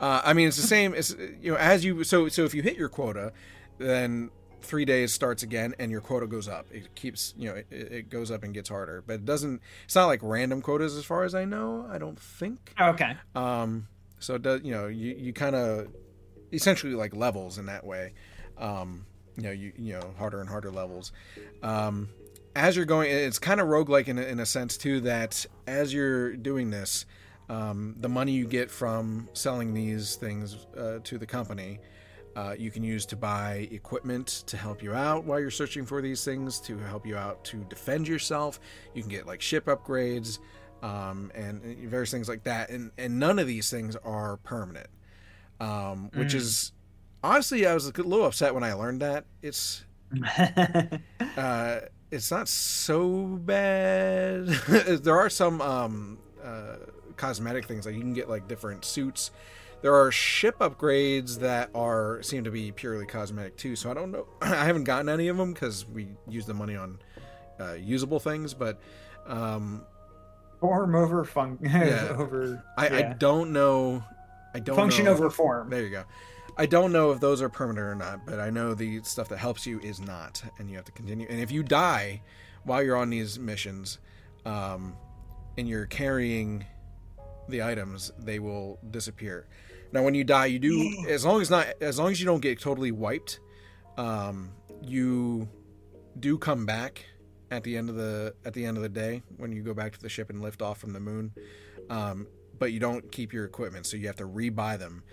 [0.00, 2.62] uh i mean it's the same as you know as you so so if you
[2.62, 3.32] hit your quota
[3.78, 4.30] then
[4.60, 8.10] three days starts again and your quota goes up it keeps you know it, it
[8.10, 11.22] goes up and gets harder but it doesn't it's not like random quotas as far
[11.24, 13.16] as i know i don't think okay.
[13.36, 13.86] um
[14.18, 15.86] so it does you know you, you kind of
[16.52, 18.12] essentially like levels in that way
[18.58, 19.06] um
[19.38, 21.12] you know you you know harder and harder levels.
[21.62, 22.08] Um
[22.56, 25.94] as you're going it's kind of roguelike in a, in a sense too that as
[25.94, 27.06] you're doing this
[27.48, 31.78] um, the money you get from selling these things uh, to the company
[32.38, 36.00] uh, you can use to buy equipment to help you out while you're searching for
[36.00, 38.60] these things to help you out to defend yourself.
[38.94, 40.38] You can get like ship upgrades
[40.80, 44.86] um, and, and various things like that and and none of these things are permanent.
[45.60, 46.70] Um, which is
[47.22, 49.84] honestly i was a little upset when i learned that it's
[51.36, 54.46] uh, it's not so bad.
[55.02, 56.76] there are some um, uh,
[57.16, 59.30] cosmetic things like you can get like different suits.
[59.82, 63.76] There are ship upgrades that are seem to be purely cosmetic too.
[63.76, 64.26] So I don't know.
[64.42, 66.98] I haven't gotten any of them because we use the money on
[67.60, 68.54] uh, usable things.
[68.54, 68.80] But
[69.26, 69.82] um,
[70.60, 72.14] Form over fun Yeah.
[72.16, 74.02] over I, I don't know.
[74.54, 75.12] I don't Function know.
[75.12, 75.68] over form.
[75.68, 76.04] There you go.
[76.58, 79.38] I don't know if those are permanent or not, but I know the stuff that
[79.38, 81.26] helps you is not, and you have to continue.
[81.30, 82.20] And if you die
[82.64, 83.98] while you're on these missions,
[84.44, 84.96] um,
[85.56, 86.64] and you're carrying
[87.48, 89.46] the items, they will disappear.
[89.92, 92.40] Now, when you die, you do as long as not as long as you don't
[92.40, 93.40] get totally wiped,
[93.96, 94.50] um,
[94.82, 95.48] you
[96.18, 97.04] do come back
[97.50, 99.92] at the end of the at the end of the day when you go back
[99.92, 101.32] to the ship and lift off from the moon.
[101.88, 102.26] Um,
[102.58, 105.04] but you don't keep your equipment, so you have to re-buy them.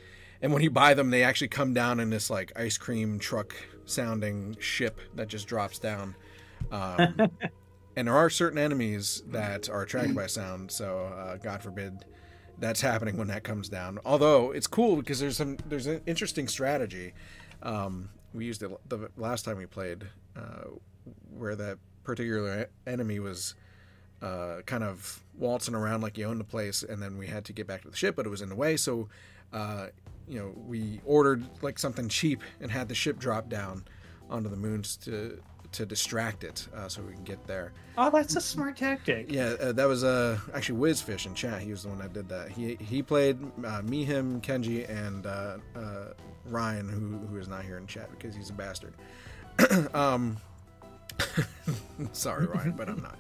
[0.46, 3.56] And when you buy them, they actually come down in this like ice cream truck
[3.86, 6.14] sounding ship that just drops down.
[6.72, 7.32] Um,
[7.96, 12.06] and there are certain enemies that are attracted by sound, so uh, God forbid
[12.60, 13.98] that's happening when that comes down.
[14.06, 17.14] Although it's cool because there's some there's an interesting strategy.
[17.64, 20.04] Um, we used it the last time we played,
[20.38, 20.70] uh,
[21.36, 23.56] where that particular enemy was
[24.22, 27.52] uh, kind of waltzing around like he owned the place, and then we had to
[27.52, 28.78] get back to the ship, but it was in the way.
[28.78, 29.10] So,
[29.52, 29.88] uh,
[30.28, 33.84] you know, we ordered like something cheap and had the ship drop down
[34.30, 35.40] onto the moons to
[35.76, 37.74] to distract it, uh, so we can get there.
[37.98, 39.30] Oh, that's a smart tactic.
[39.30, 41.62] Yeah, uh, that was uh, actually Wizfish in chat.
[41.62, 42.50] He was the one that did that.
[42.50, 46.14] He he played uh, me, him, Kenji, and uh, uh,
[46.46, 48.94] Ryan, who who is not here in chat because he's a bastard.
[49.94, 50.38] um,
[52.14, 53.18] sorry, Ryan, but I'm not.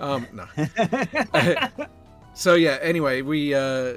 [0.00, 1.86] Um, no.
[2.34, 2.78] so yeah.
[2.80, 3.94] Anyway, we uh,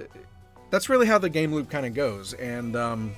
[0.72, 3.14] that's really how the game loop kind of goes, and um,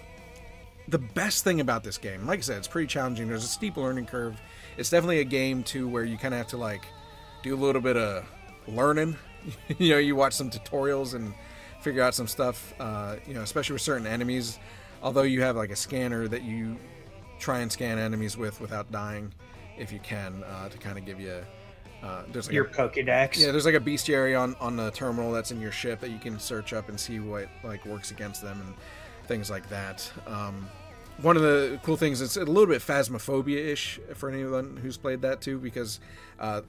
[0.88, 3.28] the best thing about this game, like I said, it's pretty challenging.
[3.28, 4.40] There's a steep learning curve.
[4.78, 6.86] It's definitely a game too where you kind of have to like
[7.42, 8.26] do a little bit of
[8.68, 9.16] learning.
[9.78, 11.34] you know, you watch some tutorials and
[11.82, 12.74] figure out some stuff.
[12.80, 14.60] Uh, you know, especially with certain enemies.
[15.02, 16.78] Although you have like a scanner that you
[17.40, 19.34] try and scan enemies with without dying,
[19.78, 21.44] if you can, uh, to kind of give you.
[22.04, 23.40] Uh, there's like Your a, Pokedex.
[23.40, 26.20] yeah, there's like a bestiary on on the terminal that's in your ship that you
[26.20, 28.74] can search up and see what like works against them and
[29.28, 30.12] things like that.
[30.28, 30.68] Um,
[31.22, 35.42] one of the cool things it's a little bit phasmophobia-ish for anyone who's played that
[35.42, 36.00] too because
[36.40, 36.62] uh,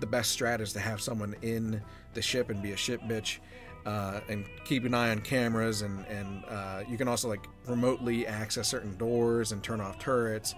[0.00, 1.80] the best strat is to have someone in
[2.14, 3.38] the ship and be a ship bitch
[3.86, 8.26] uh, and keep an eye on cameras and and uh, you can also like remotely
[8.26, 10.54] access certain doors and turn off turrets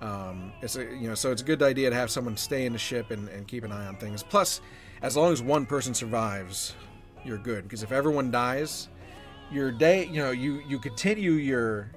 [0.00, 2.72] um, it's a, you know so it's a good idea to have someone stay in
[2.72, 4.22] the ship and, and keep an eye on things.
[4.22, 4.60] Plus
[5.02, 6.74] as long as one person survives
[7.24, 7.64] you're good.
[7.64, 8.88] Because if everyone dies
[9.52, 11.90] your day you know you you continue your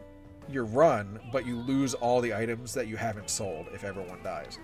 [0.50, 4.58] your run but you lose all the items that you haven't sold if everyone dies.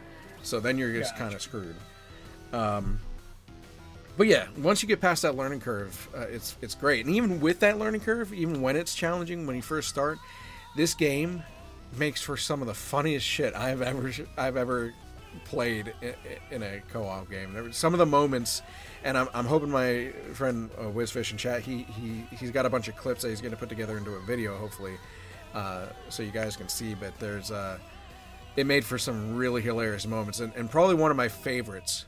[0.43, 1.23] So then you're just Gotcha.
[1.23, 1.75] kind of screwed.
[2.51, 2.99] Um
[4.17, 7.05] but yeah once you get past that learning curve uh, it's it's great.
[7.05, 10.19] And even with that learning curve even when it's challenging when you first start
[10.75, 11.41] this game
[11.97, 14.93] makes for some of the funniest shit i've ever i've ever
[15.45, 15.93] played
[16.49, 17.71] in, a co-op game.
[17.71, 18.63] Some of the moments
[19.03, 22.69] and I'm, I'm hoping my friend uh, Wizfish in chat he, he he's got a
[22.69, 24.97] bunch of clips that he's going to put together into a video hopefully
[25.53, 27.77] uh, so you guys can see but there's uh
[28.55, 32.05] it made for some really hilarious moments and, and probably one of my favorites.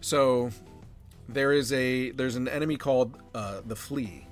[0.00, 0.50] So
[1.28, 4.26] there is a there's an enemy called uh, the flea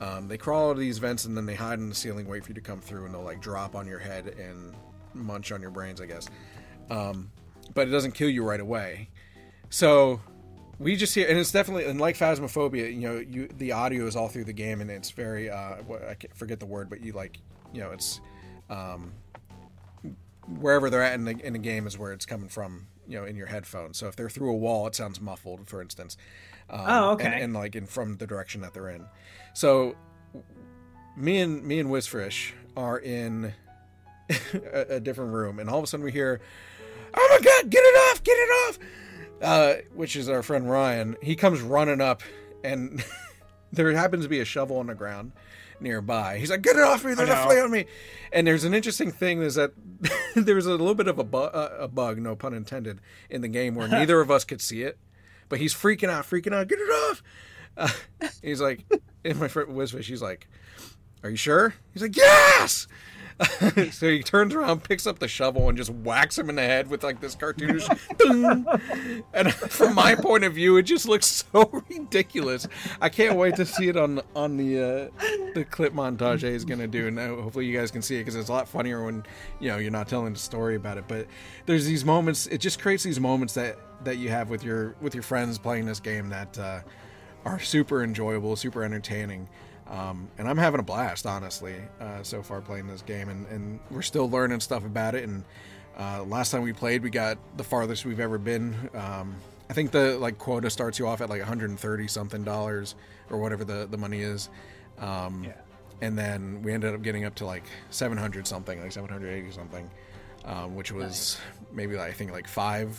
[0.00, 2.44] um, they crawl out of these vents and then they hide in the ceiling wait
[2.44, 4.74] for you to come through and they'll like drop on your head and
[5.14, 6.28] munch on your brains i guess.
[6.90, 7.30] Um,
[7.72, 9.08] but it doesn't kill you right away.
[9.70, 10.20] So
[10.78, 14.16] we just hear and it's definitely and like phasmophobia you know you the audio is
[14.16, 15.76] all through the game and it's very, uh,
[16.08, 17.38] I forget the word but you like
[17.72, 18.20] you know it's
[18.70, 19.12] um
[20.60, 23.24] wherever they're at in the, in the game is where it's coming from you know
[23.26, 26.16] in your headphones so if they're through a wall it sounds muffled for instance.
[26.70, 27.26] Um, Oh, okay.
[27.26, 29.04] and, and like in from the direction that they're in.
[29.52, 29.94] So
[31.16, 33.52] me and me and Wizfish are in
[34.72, 36.40] a, a different room and all of a sudden we hear
[37.14, 38.78] oh my god get it off get it off!
[39.42, 41.16] Uh, which is our friend Ryan.
[41.20, 42.22] He comes running up,
[42.62, 43.04] and
[43.72, 45.32] there happens to be a shovel on the ground
[45.84, 46.38] nearby.
[46.38, 47.14] He's like, "Get it off me!
[47.14, 47.84] There's a flea on me!"
[48.32, 49.72] And there's an interesting thing is that
[50.34, 53.48] there's a little bit of a, bu- uh, a bug, no pun intended, in the
[53.48, 54.98] game where neither of us could see it,
[55.48, 56.66] but he's freaking out, freaking out.
[56.66, 57.22] Get it off!
[57.76, 57.88] Uh,
[58.42, 58.84] he's like,
[59.24, 60.48] and my friend Wizfish, he's like,
[61.22, 62.88] "Are you sure?" He's like, "Yes."
[63.90, 66.88] so he turns around, picks up the shovel, and just whacks him in the head
[66.88, 67.88] with like this cartoonish.
[69.34, 72.68] and from my point of view, it just looks so ridiculous.
[73.00, 76.86] I can't wait to see it on on the uh, the clip montage he's gonna
[76.86, 79.24] do, and uh, hopefully you guys can see it because it's a lot funnier when
[79.58, 81.04] you know you're not telling the story about it.
[81.08, 81.26] But
[81.66, 82.46] there's these moments.
[82.46, 85.86] It just creates these moments that that you have with your with your friends playing
[85.86, 86.80] this game that uh,
[87.44, 89.48] are super enjoyable, super entertaining.
[89.94, 93.78] Um, and I'm having a blast, honestly, uh, so far playing this game, and, and
[93.90, 95.22] we're still learning stuff about it.
[95.24, 95.44] And
[95.96, 98.74] uh, last time we played, we got the farthest we've ever been.
[98.94, 99.36] Um,
[99.70, 102.96] I think the like quota starts you off at like 130 something dollars
[103.30, 104.48] or whatever the the money is.
[104.98, 105.52] Um, Yeah.
[106.00, 109.88] and then we ended up getting up to like 700 something, like 780 something,
[110.44, 111.38] um, which was
[111.72, 112.98] maybe I think like five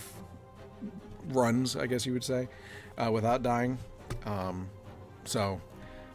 [1.30, 2.48] runs, I guess you would say,
[2.98, 3.78] uh, without dying.
[4.26, 4.70] Um,
[5.26, 5.60] so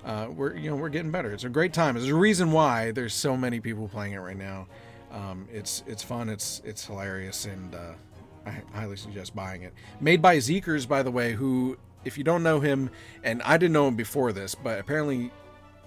[0.04, 1.32] uh, we're you know we're getting better.
[1.32, 1.94] It's a great time.
[1.94, 4.66] There's a reason why there's so many people playing it right now.
[5.12, 6.28] Um, it's it's fun.
[6.28, 7.92] It's it's hilarious, and uh,
[8.46, 9.74] I highly suggest buying it.
[10.00, 12.90] Made by Zeekerss, by the way, who if you don't know him,
[13.24, 15.30] and I didn't know him before this, but apparently,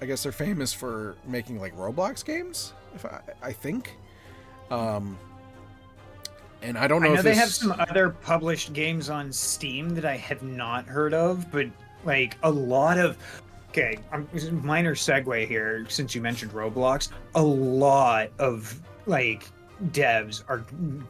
[0.02, 2.74] I guess they're famous for making like Roblox games.
[2.96, 3.98] If I, I think.
[4.70, 5.18] Um,
[6.62, 7.10] and I don't know.
[7.10, 10.86] I know if they have some other published games on Steam that I have not
[10.86, 11.68] heard of, but
[12.06, 13.18] like a lot of.
[13.74, 13.98] Okay,
[14.62, 17.10] minor segue here since you mentioned Roblox.
[17.34, 19.50] A lot of like
[19.86, 20.64] devs are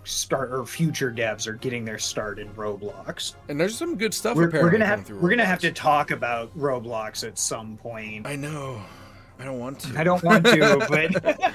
[0.06, 3.36] start or future devs are getting their start in Roblox.
[3.50, 4.38] and there's some good stuff.
[4.38, 8.26] We're, we're gonna have we're gonna have to talk about Roblox at some point.
[8.26, 8.82] I know.
[9.40, 10.00] I don't want to.
[10.00, 10.86] I don't want to,
[11.20, 11.54] but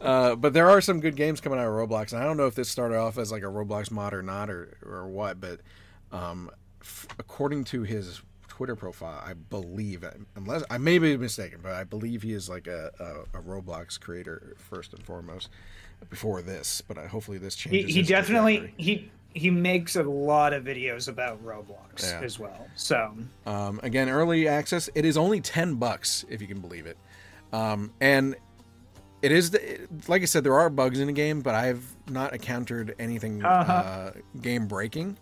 [0.06, 2.46] Uh, but there are some good games coming out of Roblox, and I don't know
[2.46, 5.40] if this started off as like a Roblox mod or not, or or what.
[5.40, 5.60] But
[6.12, 6.50] um,
[6.82, 8.20] f- according to his
[8.58, 10.04] Twitter profile, I believe,
[10.34, 12.90] unless I may be mistaken, but I believe he is like a,
[13.32, 15.48] a, a Roblox creator first and foremost.
[16.10, 17.94] Before this, but I, hopefully this he, changes.
[17.94, 18.84] he his definitely trajectory.
[18.84, 22.20] he he makes a lot of videos about Roblox Yeah.
[22.24, 22.66] as well.
[22.76, 23.14] So
[23.46, 24.88] Um, again, early access.
[24.96, 26.96] It is only ten bucks if you can believe it,
[27.52, 28.34] um, and
[29.22, 30.42] it is the, like I said.
[30.44, 33.72] There are bugs in the game, but I have not encountered anything Uh-huh.
[33.72, 35.16] uh, game breaking.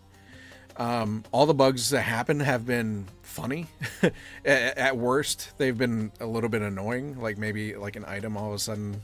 [0.77, 3.07] Um, all the bugs that happen have been
[3.37, 3.67] funny.
[4.45, 7.21] at, worst, they've been a little bit annoying.
[7.21, 9.03] Like maybe like an item all of a sudden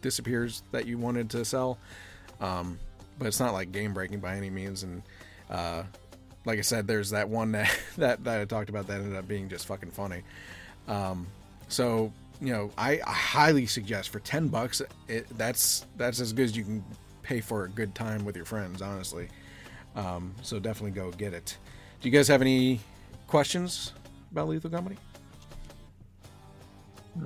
[0.00, 1.76] disappears that you wanted to sell.
[2.40, 2.78] Um,
[3.18, 4.84] but it's not like game breaking by any means.
[4.84, 5.02] And
[5.50, 5.82] uh,
[6.44, 9.26] like I said, there's that one that, that that I talked about that ended up
[9.26, 10.22] being just fucking funny.
[10.86, 11.26] Um,
[11.68, 16.44] so you know, I, I highly suggest for ten bucks, it, that's that's as good
[16.44, 16.84] as you can
[17.22, 19.28] pay for a good time with your friends, honestly.
[19.94, 21.56] Um, so definitely go get it.
[22.00, 22.80] Do you guys have any
[23.32, 23.92] questions
[24.30, 24.96] about Lethal Company?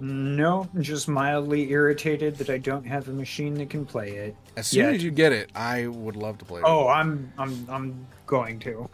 [0.01, 4.37] no, just mildly irritated that I don't have a machine that can play it.
[4.57, 4.91] As soon Yeah.
[4.91, 6.61] as you get it, I would love to play.
[6.61, 6.65] it.
[6.67, 8.89] Oh, I'm I'm I'm going to.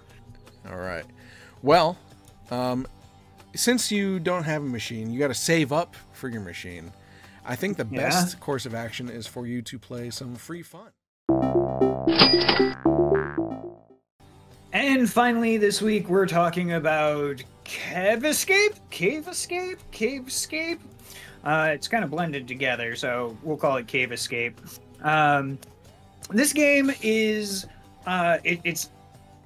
[0.71, 1.05] All right.
[1.63, 1.97] Well,
[2.51, 2.87] um,
[3.55, 6.93] since you don't have a machine, you got to save up for your machine.
[7.45, 8.01] I think the Yeah.
[8.09, 10.91] best course of action is for you to play some free fun.
[15.03, 20.81] And finally, this week we're talking about Cave Escape, Cave Escape, Cave Escape.
[21.43, 24.61] Uh, it's kind of blended together, so we'll call it Cave Escape.
[25.03, 25.59] Um,
[26.31, 27.67] this game is
[28.07, 28.91] uh, it, it's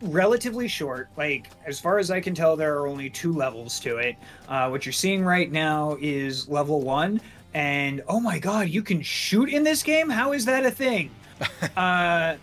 [0.03, 1.09] relatively short.
[1.17, 4.17] Like as far as I can tell, there are only two levels to it.
[4.51, 7.19] Uh, what you're seeing right now is level one,
[7.55, 10.11] and oh my god, you can shoot in this game.
[10.11, 11.11] How is that a thing?
[11.79, 12.37] uh,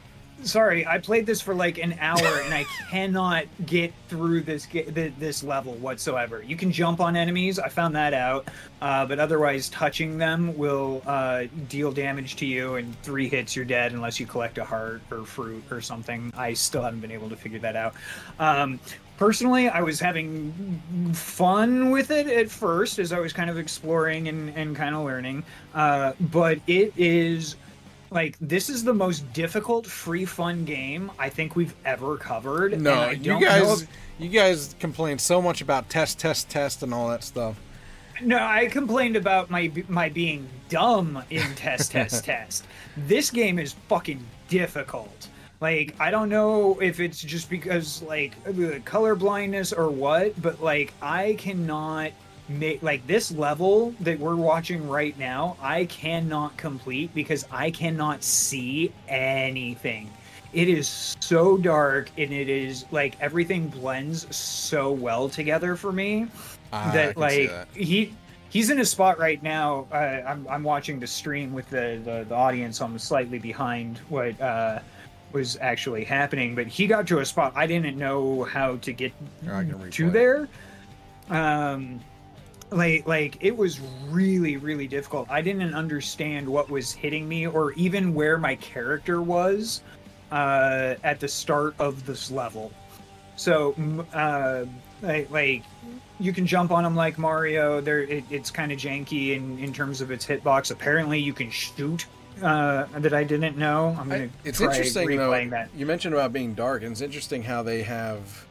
[0.44, 5.44] sorry, I played this for like an hour and I cannot get through this this
[5.44, 6.44] level whatsoever.
[6.44, 8.48] You can jump on enemies, I found that out,
[8.82, 13.66] uh, but otherwise touching them will uh, deal damage to you, and three hits you're
[13.66, 16.32] dead unless you collect a heart or fruit or something.
[16.38, 17.96] I still haven't been able to figure that out.
[18.40, 18.80] Um,
[19.18, 20.82] personally, I was having
[21.14, 25.04] fun with it at first as I was kind of exploring and, and kind of
[25.04, 27.56] learning, uh, but it is
[28.14, 32.74] like this is the most difficult free fun game I think we've ever covered.
[32.74, 33.88] and No, you guys, if-
[34.20, 37.56] you guys complain so much about test, test, test, and all that stuff.
[38.22, 42.66] no, I complained about my my being dumb in test test test.
[42.96, 45.28] This game is fucking difficult.
[45.60, 50.62] Like I don't know if it's just because like the color blindness or what, but
[50.62, 52.12] like I cannot
[52.82, 55.58] like this level that we're watching right now.
[55.62, 60.12] I cannot complete because I cannot see anything.
[60.52, 66.28] It is so dark and it is like everything blends so well together for me
[66.72, 67.68] I that like that.
[67.74, 68.14] he
[68.50, 69.88] he's in a spot right now.
[69.92, 72.78] Uh, I'm I'm watching the stream with the, the the audience.
[72.78, 74.80] So I'm slightly behind what uh,
[75.32, 79.12] was actually happening, but he got to a spot I didn't know how to get
[79.48, 80.48] Or I can to there.
[81.30, 82.00] Um,
[82.76, 85.30] like like it was really really difficult.
[85.30, 89.82] I didn't understand what was hitting me or even where my character was
[90.32, 92.72] uh, at the start of this level.
[93.36, 93.76] So
[94.14, 94.66] uh,
[95.02, 95.64] like, like
[96.20, 97.82] you can jump on them like Mario.
[97.82, 100.72] There, it, it's kind of janky in, in terms of its hitbox.
[100.72, 102.06] Apparently, you can shoot.
[102.42, 103.96] Uh, that I didn't know.
[104.00, 104.24] I'm gonna.
[104.24, 105.50] I- it's interesting though.
[105.52, 105.70] that.
[105.76, 108.48] You mentioned about being dark, and it's interesting how they have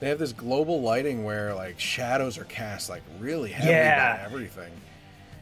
[0.00, 4.16] they have this global lighting where like shadows are cast like really heavy Yeah.
[4.18, 4.72] by everything.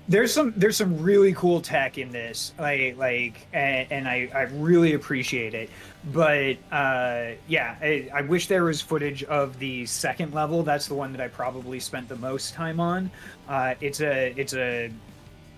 [0.08, 4.42] there's some there's some really cool tech in this like like and, and i i
[4.42, 5.70] really appreciate it
[6.12, 10.94] but uh yeah I, I wish there was footage of the second level that's the
[10.94, 13.10] one that i probably spent the most time on
[13.48, 14.90] uh it's a it's a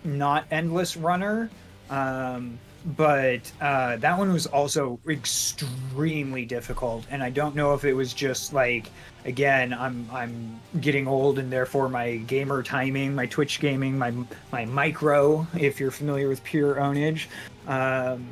[0.04, 1.50] not endless runner
[1.90, 2.56] um
[2.94, 8.14] but uh, that one was also extremely difficult, and I don't know if it was
[8.14, 8.90] just like,
[9.24, 14.12] again, I'm I'm getting old, and therefore my gamer timing, my Twitch gaming, my
[14.52, 17.26] my micro, if you're familiar with Pure Pwnage,
[17.66, 18.28] um,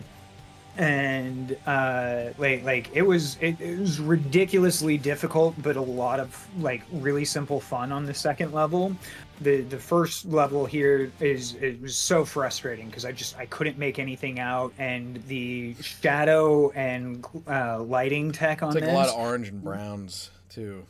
[0.77, 6.47] and uh, like like it was it, it was ridiculously difficult, but a lot of
[6.61, 8.95] like really simple fun on the second level
[9.41, 13.79] the the first level here is it was so frustrating because I just I couldn't
[13.79, 18.95] make anything out, and the shadow and uh, lighting tech on It's like this, a
[18.97, 20.85] lot of orange and browns too.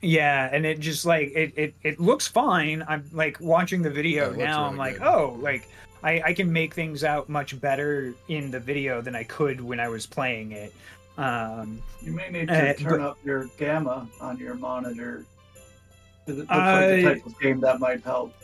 [0.00, 2.84] yeah, and it just like it it it looks fine.
[2.88, 4.58] I'm like watching the video it looks now.
[4.62, 5.06] really I'm like, good.
[5.06, 5.68] oh, like
[6.02, 9.78] I I can make things out much better in the video than I could when
[9.78, 10.72] I was playing it.
[11.16, 15.24] Um, You may need to Uh, turn but- up your gamma on your monitor.
[16.28, 18.34] 'Cause It looks like the type of game that might help.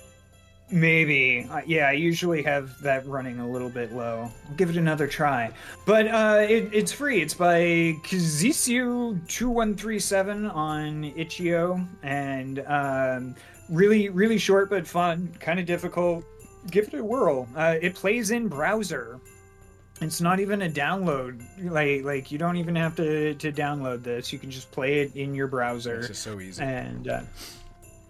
[0.70, 1.46] Maybe.
[1.50, 4.30] Uh, yeah, I usually have that running a little bit low.
[4.48, 5.50] I'll give it another try.
[5.84, 7.20] But uh, it, it's free.
[7.20, 11.86] It's by Kazisio2137 on itch.io.
[12.02, 13.34] And um,
[13.68, 15.34] really, really short but fun.
[15.40, 16.24] Kind of difficult.
[16.70, 17.46] Give it a whirl.
[17.54, 19.20] Uh, it plays in browser.
[20.00, 21.42] It's not even a download.
[21.62, 24.32] Like, like you don't even have to, to download this.
[24.32, 26.62] You can just play it in your browser It's just so easy.
[26.62, 27.20] and uh,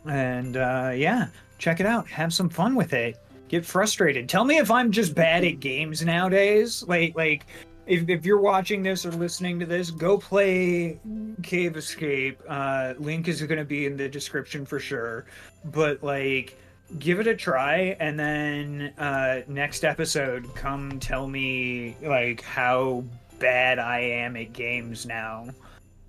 [0.07, 1.28] and uh, yeah,
[1.59, 2.09] check it out.
[2.09, 3.18] Have some fun with it.
[3.48, 4.28] Get frustrated.
[4.28, 6.82] Tell me if I'm just bad at games nowadays.
[6.86, 7.46] Like like
[7.86, 10.98] if, if you're watching this or listening to this, go play
[11.42, 12.40] Cave Escape.
[12.48, 15.26] Uh, link is going to be in the description for sure.
[15.66, 16.59] But like,
[16.98, 23.05] give it a try, and then uh, next episode, come tell me like how
[23.38, 25.48] bad I am at games now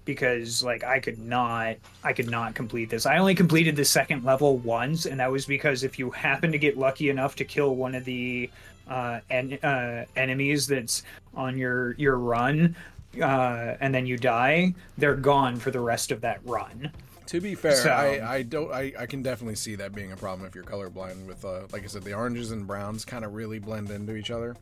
[0.06, 3.06] because like I could not I could not complete this.
[3.06, 6.58] I only completed the second level once and that was because if you happen to
[6.58, 8.50] get lucky enough to kill one of the
[8.88, 11.02] uh, en- uh enemies that's
[11.36, 12.76] on your your run
[13.22, 16.92] uh and then you die, they're gone for the rest of that run.
[17.28, 20.16] To be fair, So- I, I don't I, I can definitely see that being a
[20.18, 23.34] problem if you're colorblind with uh like I said the oranges and browns kind of
[23.34, 24.56] really blend into each other.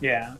[0.00, 0.36] Yeah.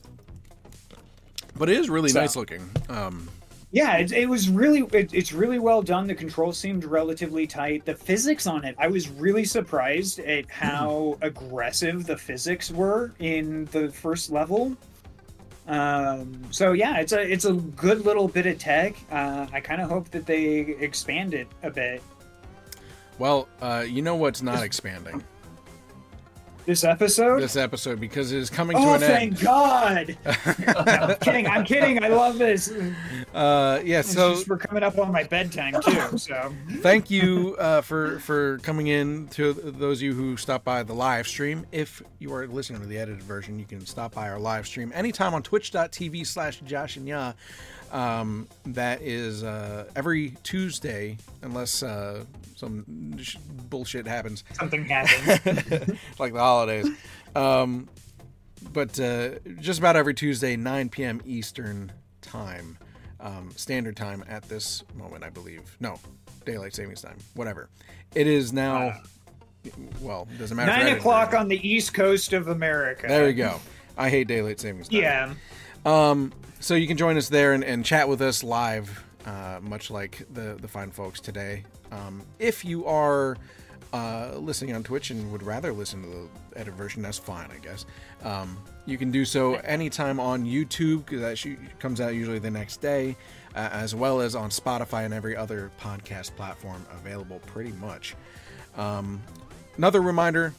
[1.55, 2.69] But it is really So- nice looking.
[2.89, 3.29] Um
[3.73, 6.07] Yeah, it, it was really it, it's really well done.
[6.07, 7.85] The controls seemed relatively tight.
[7.85, 13.67] The physics on it, I was really surprised at how aggressive the physics were in
[13.67, 14.77] the first level.
[15.67, 18.95] Um, so yeah, it's a it's a good little bit of tech.
[19.11, 22.03] Uh, I kind of hope that they expand it a bit.
[23.19, 25.25] well, uh you know what's not expanding?
[26.67, 27.41] This episode.
[27.41, 29.05] This episode because it is coming to an end.
[29.05, 29.41] oh, thank.
[29.41, 30.19] God!
[30.67, 31.47] No, I'm kidding.
[31.47, 32.03] I'm kidding.
[32.03, 32.73] I love this.
[33.33, 36.19] Uh yeah, It's so just we're coming up on my bedtime too.
[36.19, 40.83] So thank you uh, for for coming in to those of you who stopped by
[40.83, 44.29] the live stream if you are listening to the edited version you can stop by
[44.29, 47.35] our live stream anytime on twitch.tv slash jashinya
[47.93, 52.25] um, that is uh, every tuesday unless uh,
[52.55, 53.37] some sh-
[53.71, 54.45] bullshit happens.
[54.55, 56.89] Something happens, like the holidays.
[57.35, 57.89] Um,
[58.73, 59.31] but uh,
[59.61, 62.79] just about every tuesday 9 p.m eastern time
[63.21, 65.77] um, standard time at this moment i believe.
[65.81, 65.99] No
[66.45, 67.69] daylight savings time whatever.
[68.15, 69.01] It is now
[70.01, 73.07] well doesn't matter Nine o'clock on the east coast of America.
[73.09, 73.61] there we go.
[73.99, 75.01] I hate daylight savings time.
[75.01, 75.35] Yeah.
[75.87, 79.91] Um, so you can join us there and, and chat with us live, uh, much
[79.91, 81.65] like the the fine folks today.
[81.93, 83.37] Um, if you are
[83.93, 87.59] uh, listening on Twitch and would rather listen to the edited version, that's fine, I
[87.65, 87.87] guess.
[88.23, 92.51] Um, you can do so anytime on YouTube because that sh- comes out usually the
[92.51, 93.17] next day,
[93.55, 98.17] uh, as well as on Spotify and every other podcast platform available, pretty much.
[98.77, 99.23] Um,
[99.77, 100.53] another reminder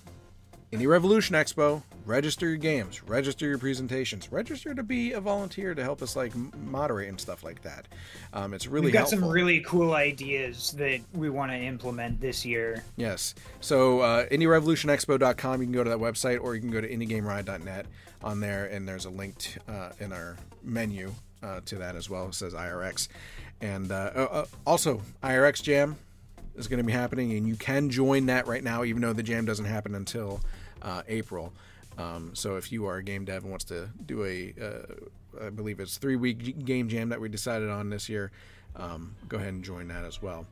[0.72, 1.84] Indie Revolution Expo.
[2.08, 6.34] Register your games, register your presentations, register to be a volunteer to help us like
[6.56, 7.86] moderate and stuff like that.
[8.32, 9.20] Um, it's really We've got helpful.
[9.20, 12.82] some really cool ideas that we want to implement this year.
[12.96, 13.36] Yes.
[13.60, 17.86] So uh, IndieRevolutionExpo.com, you can go to that website, or you can go to IndieGameRiot.net
[18.24, 22.10] on there, and there's a link t- uh, in our menu uh, to that as
[22.10, 22.28] well.
[22.30, 23.10] It says IRX,
[23.60, 25.98] and uh, uh, uh, also IRX Jam
[26.56, 29.24] is going to be happening, and you can join that right now, even though the
[29.24, 30.40] jam doesn't happen until
[30.82, 31.52] uh, April.
[31.98, 35.50] Um, so if you are a game dev and wants to do a, uh, I
[35.50, 38.32] believe it's three week game jam that we decided on this year,
[38.76, 40.46] um, go ahead and join that as well.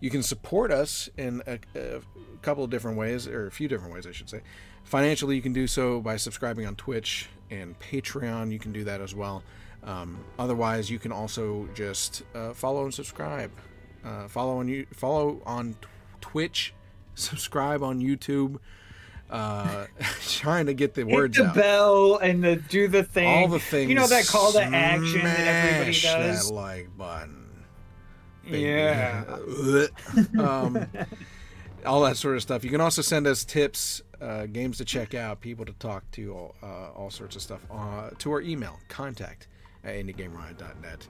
[0.00, 2.00] You can support us in a, a
[2.42, 4.42] couple of different ways, or a few different ways, I should say.
[4.84, 8.52] Financially, you can do so by subscribing on Twitch and Patreon.
[8.52, 9.42] You can do that as well.
[9.82, 13.50] Um, otherwise, you can also just uh, follow and subscribe.
[14.04, 15.76] Uh, follow on you follow on
[16.20, 16.74] Twitch,
[17.14, 18.58] subscribe on YouTube.
[19.34, 19.86] Uh,
[20.28, 21.54] trying to get the Hit words the out.
[21.56, 23.26] bell and the do the thing.
[23.26, 23.88] All the things.
[23.88, 26.48] You know that call to action that everybody does.
[26.48, 27.48] That like button.
[28.44, 28.60] baby.
[28.60, 29.24] Yeah.
[30.38, 30.86] um,
[31.84, 32.62] all that sort of stuff.
[32.62, 36.32] You can also send us tips, uh, games to check out, people to talk to,
[36.32, 39.48] all, uh, all sorts of stuff uh, to our email contact
[39.82, 41.08] at indiegameriot.net.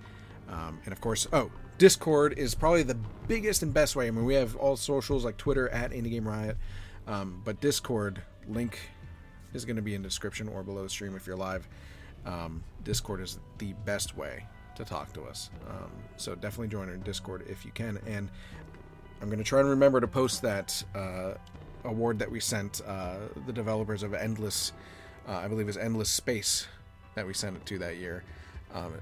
[0.48, 2.96] Um, and of course, oh, Discord is probably the
[3.28, 4.08] biggest and best way.
[4.08, 6.56] I mean, we have all socials like Twitter at Indie Riot,
[7.06, 8.78] um, but Discord link
[9.52, 11.68] is going to be in description or below the stream if you're live.
[12.26, 14.46] Um, Discord is the best way
[14.76, 15.50] to talk to us.
[15.68, 17.98] Um, so definitely join our Discord if you can.
[18.06, 18.30] And
[19.20, 21.34] I'm going to try and remember to post that uh,
[21.84, 24.72] award that we sent uh, the developers of Endless,
[25.28, 26.66] uh, I believe is Endless Space,
[27.14, 28.24] that we sent it to that year,
[28.74, 28.94] um,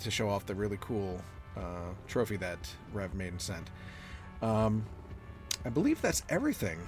[0.00, 1.20] to show off the really cool
[1.56, 2.58] uh, trophy that
[2.92, 3.70] Rev made and sent.
[4.42, 4.84] Um,
[5.64, 6.78] I believe that's everything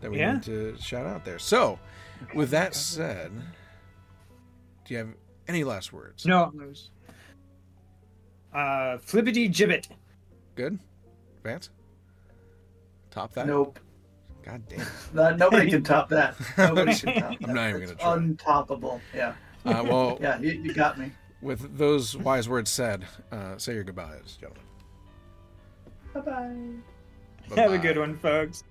[0.00, 0.34] that we Yeah.
[0.34, 1.38] need to shout out there.
[1.38, 1.78] So,
[2.34, 3.32] with that said,
[4.84, 5.08] do you have
[5.46, 6.24] any last words?
[6.26, 6.52] No.
[8.54, 9.88] Uh, flippity gibbet.
[10.54, 10.78] Good?
[11.44, 11.70] Vance?
[13.10, 13.46] Top that?
[13.46, 13.78] Nope.
[14.42, 14.86] God damn.
[15.12, 16.34] Not, nobody can top that.
[16.56, 17.38] Nobody can top that.
[17.48, 18.16] I'm not even gonna try.
[18.16, 19.00] Untoppable.
[19.14, 19.34] Yeah.
[19.64, 21.12] Uh, well, Yeah, you, you got me.
[21.42, 24.62] with those wise words said, uh, say your goodbyes, gentlemen.
[26.14, 27.56] Bye bye.
[27.56, 28.64] Have a good one, folks.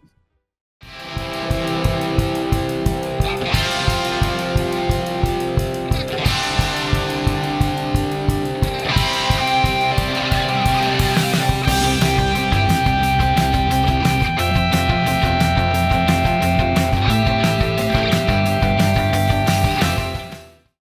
[0.80, 1.27] Thank you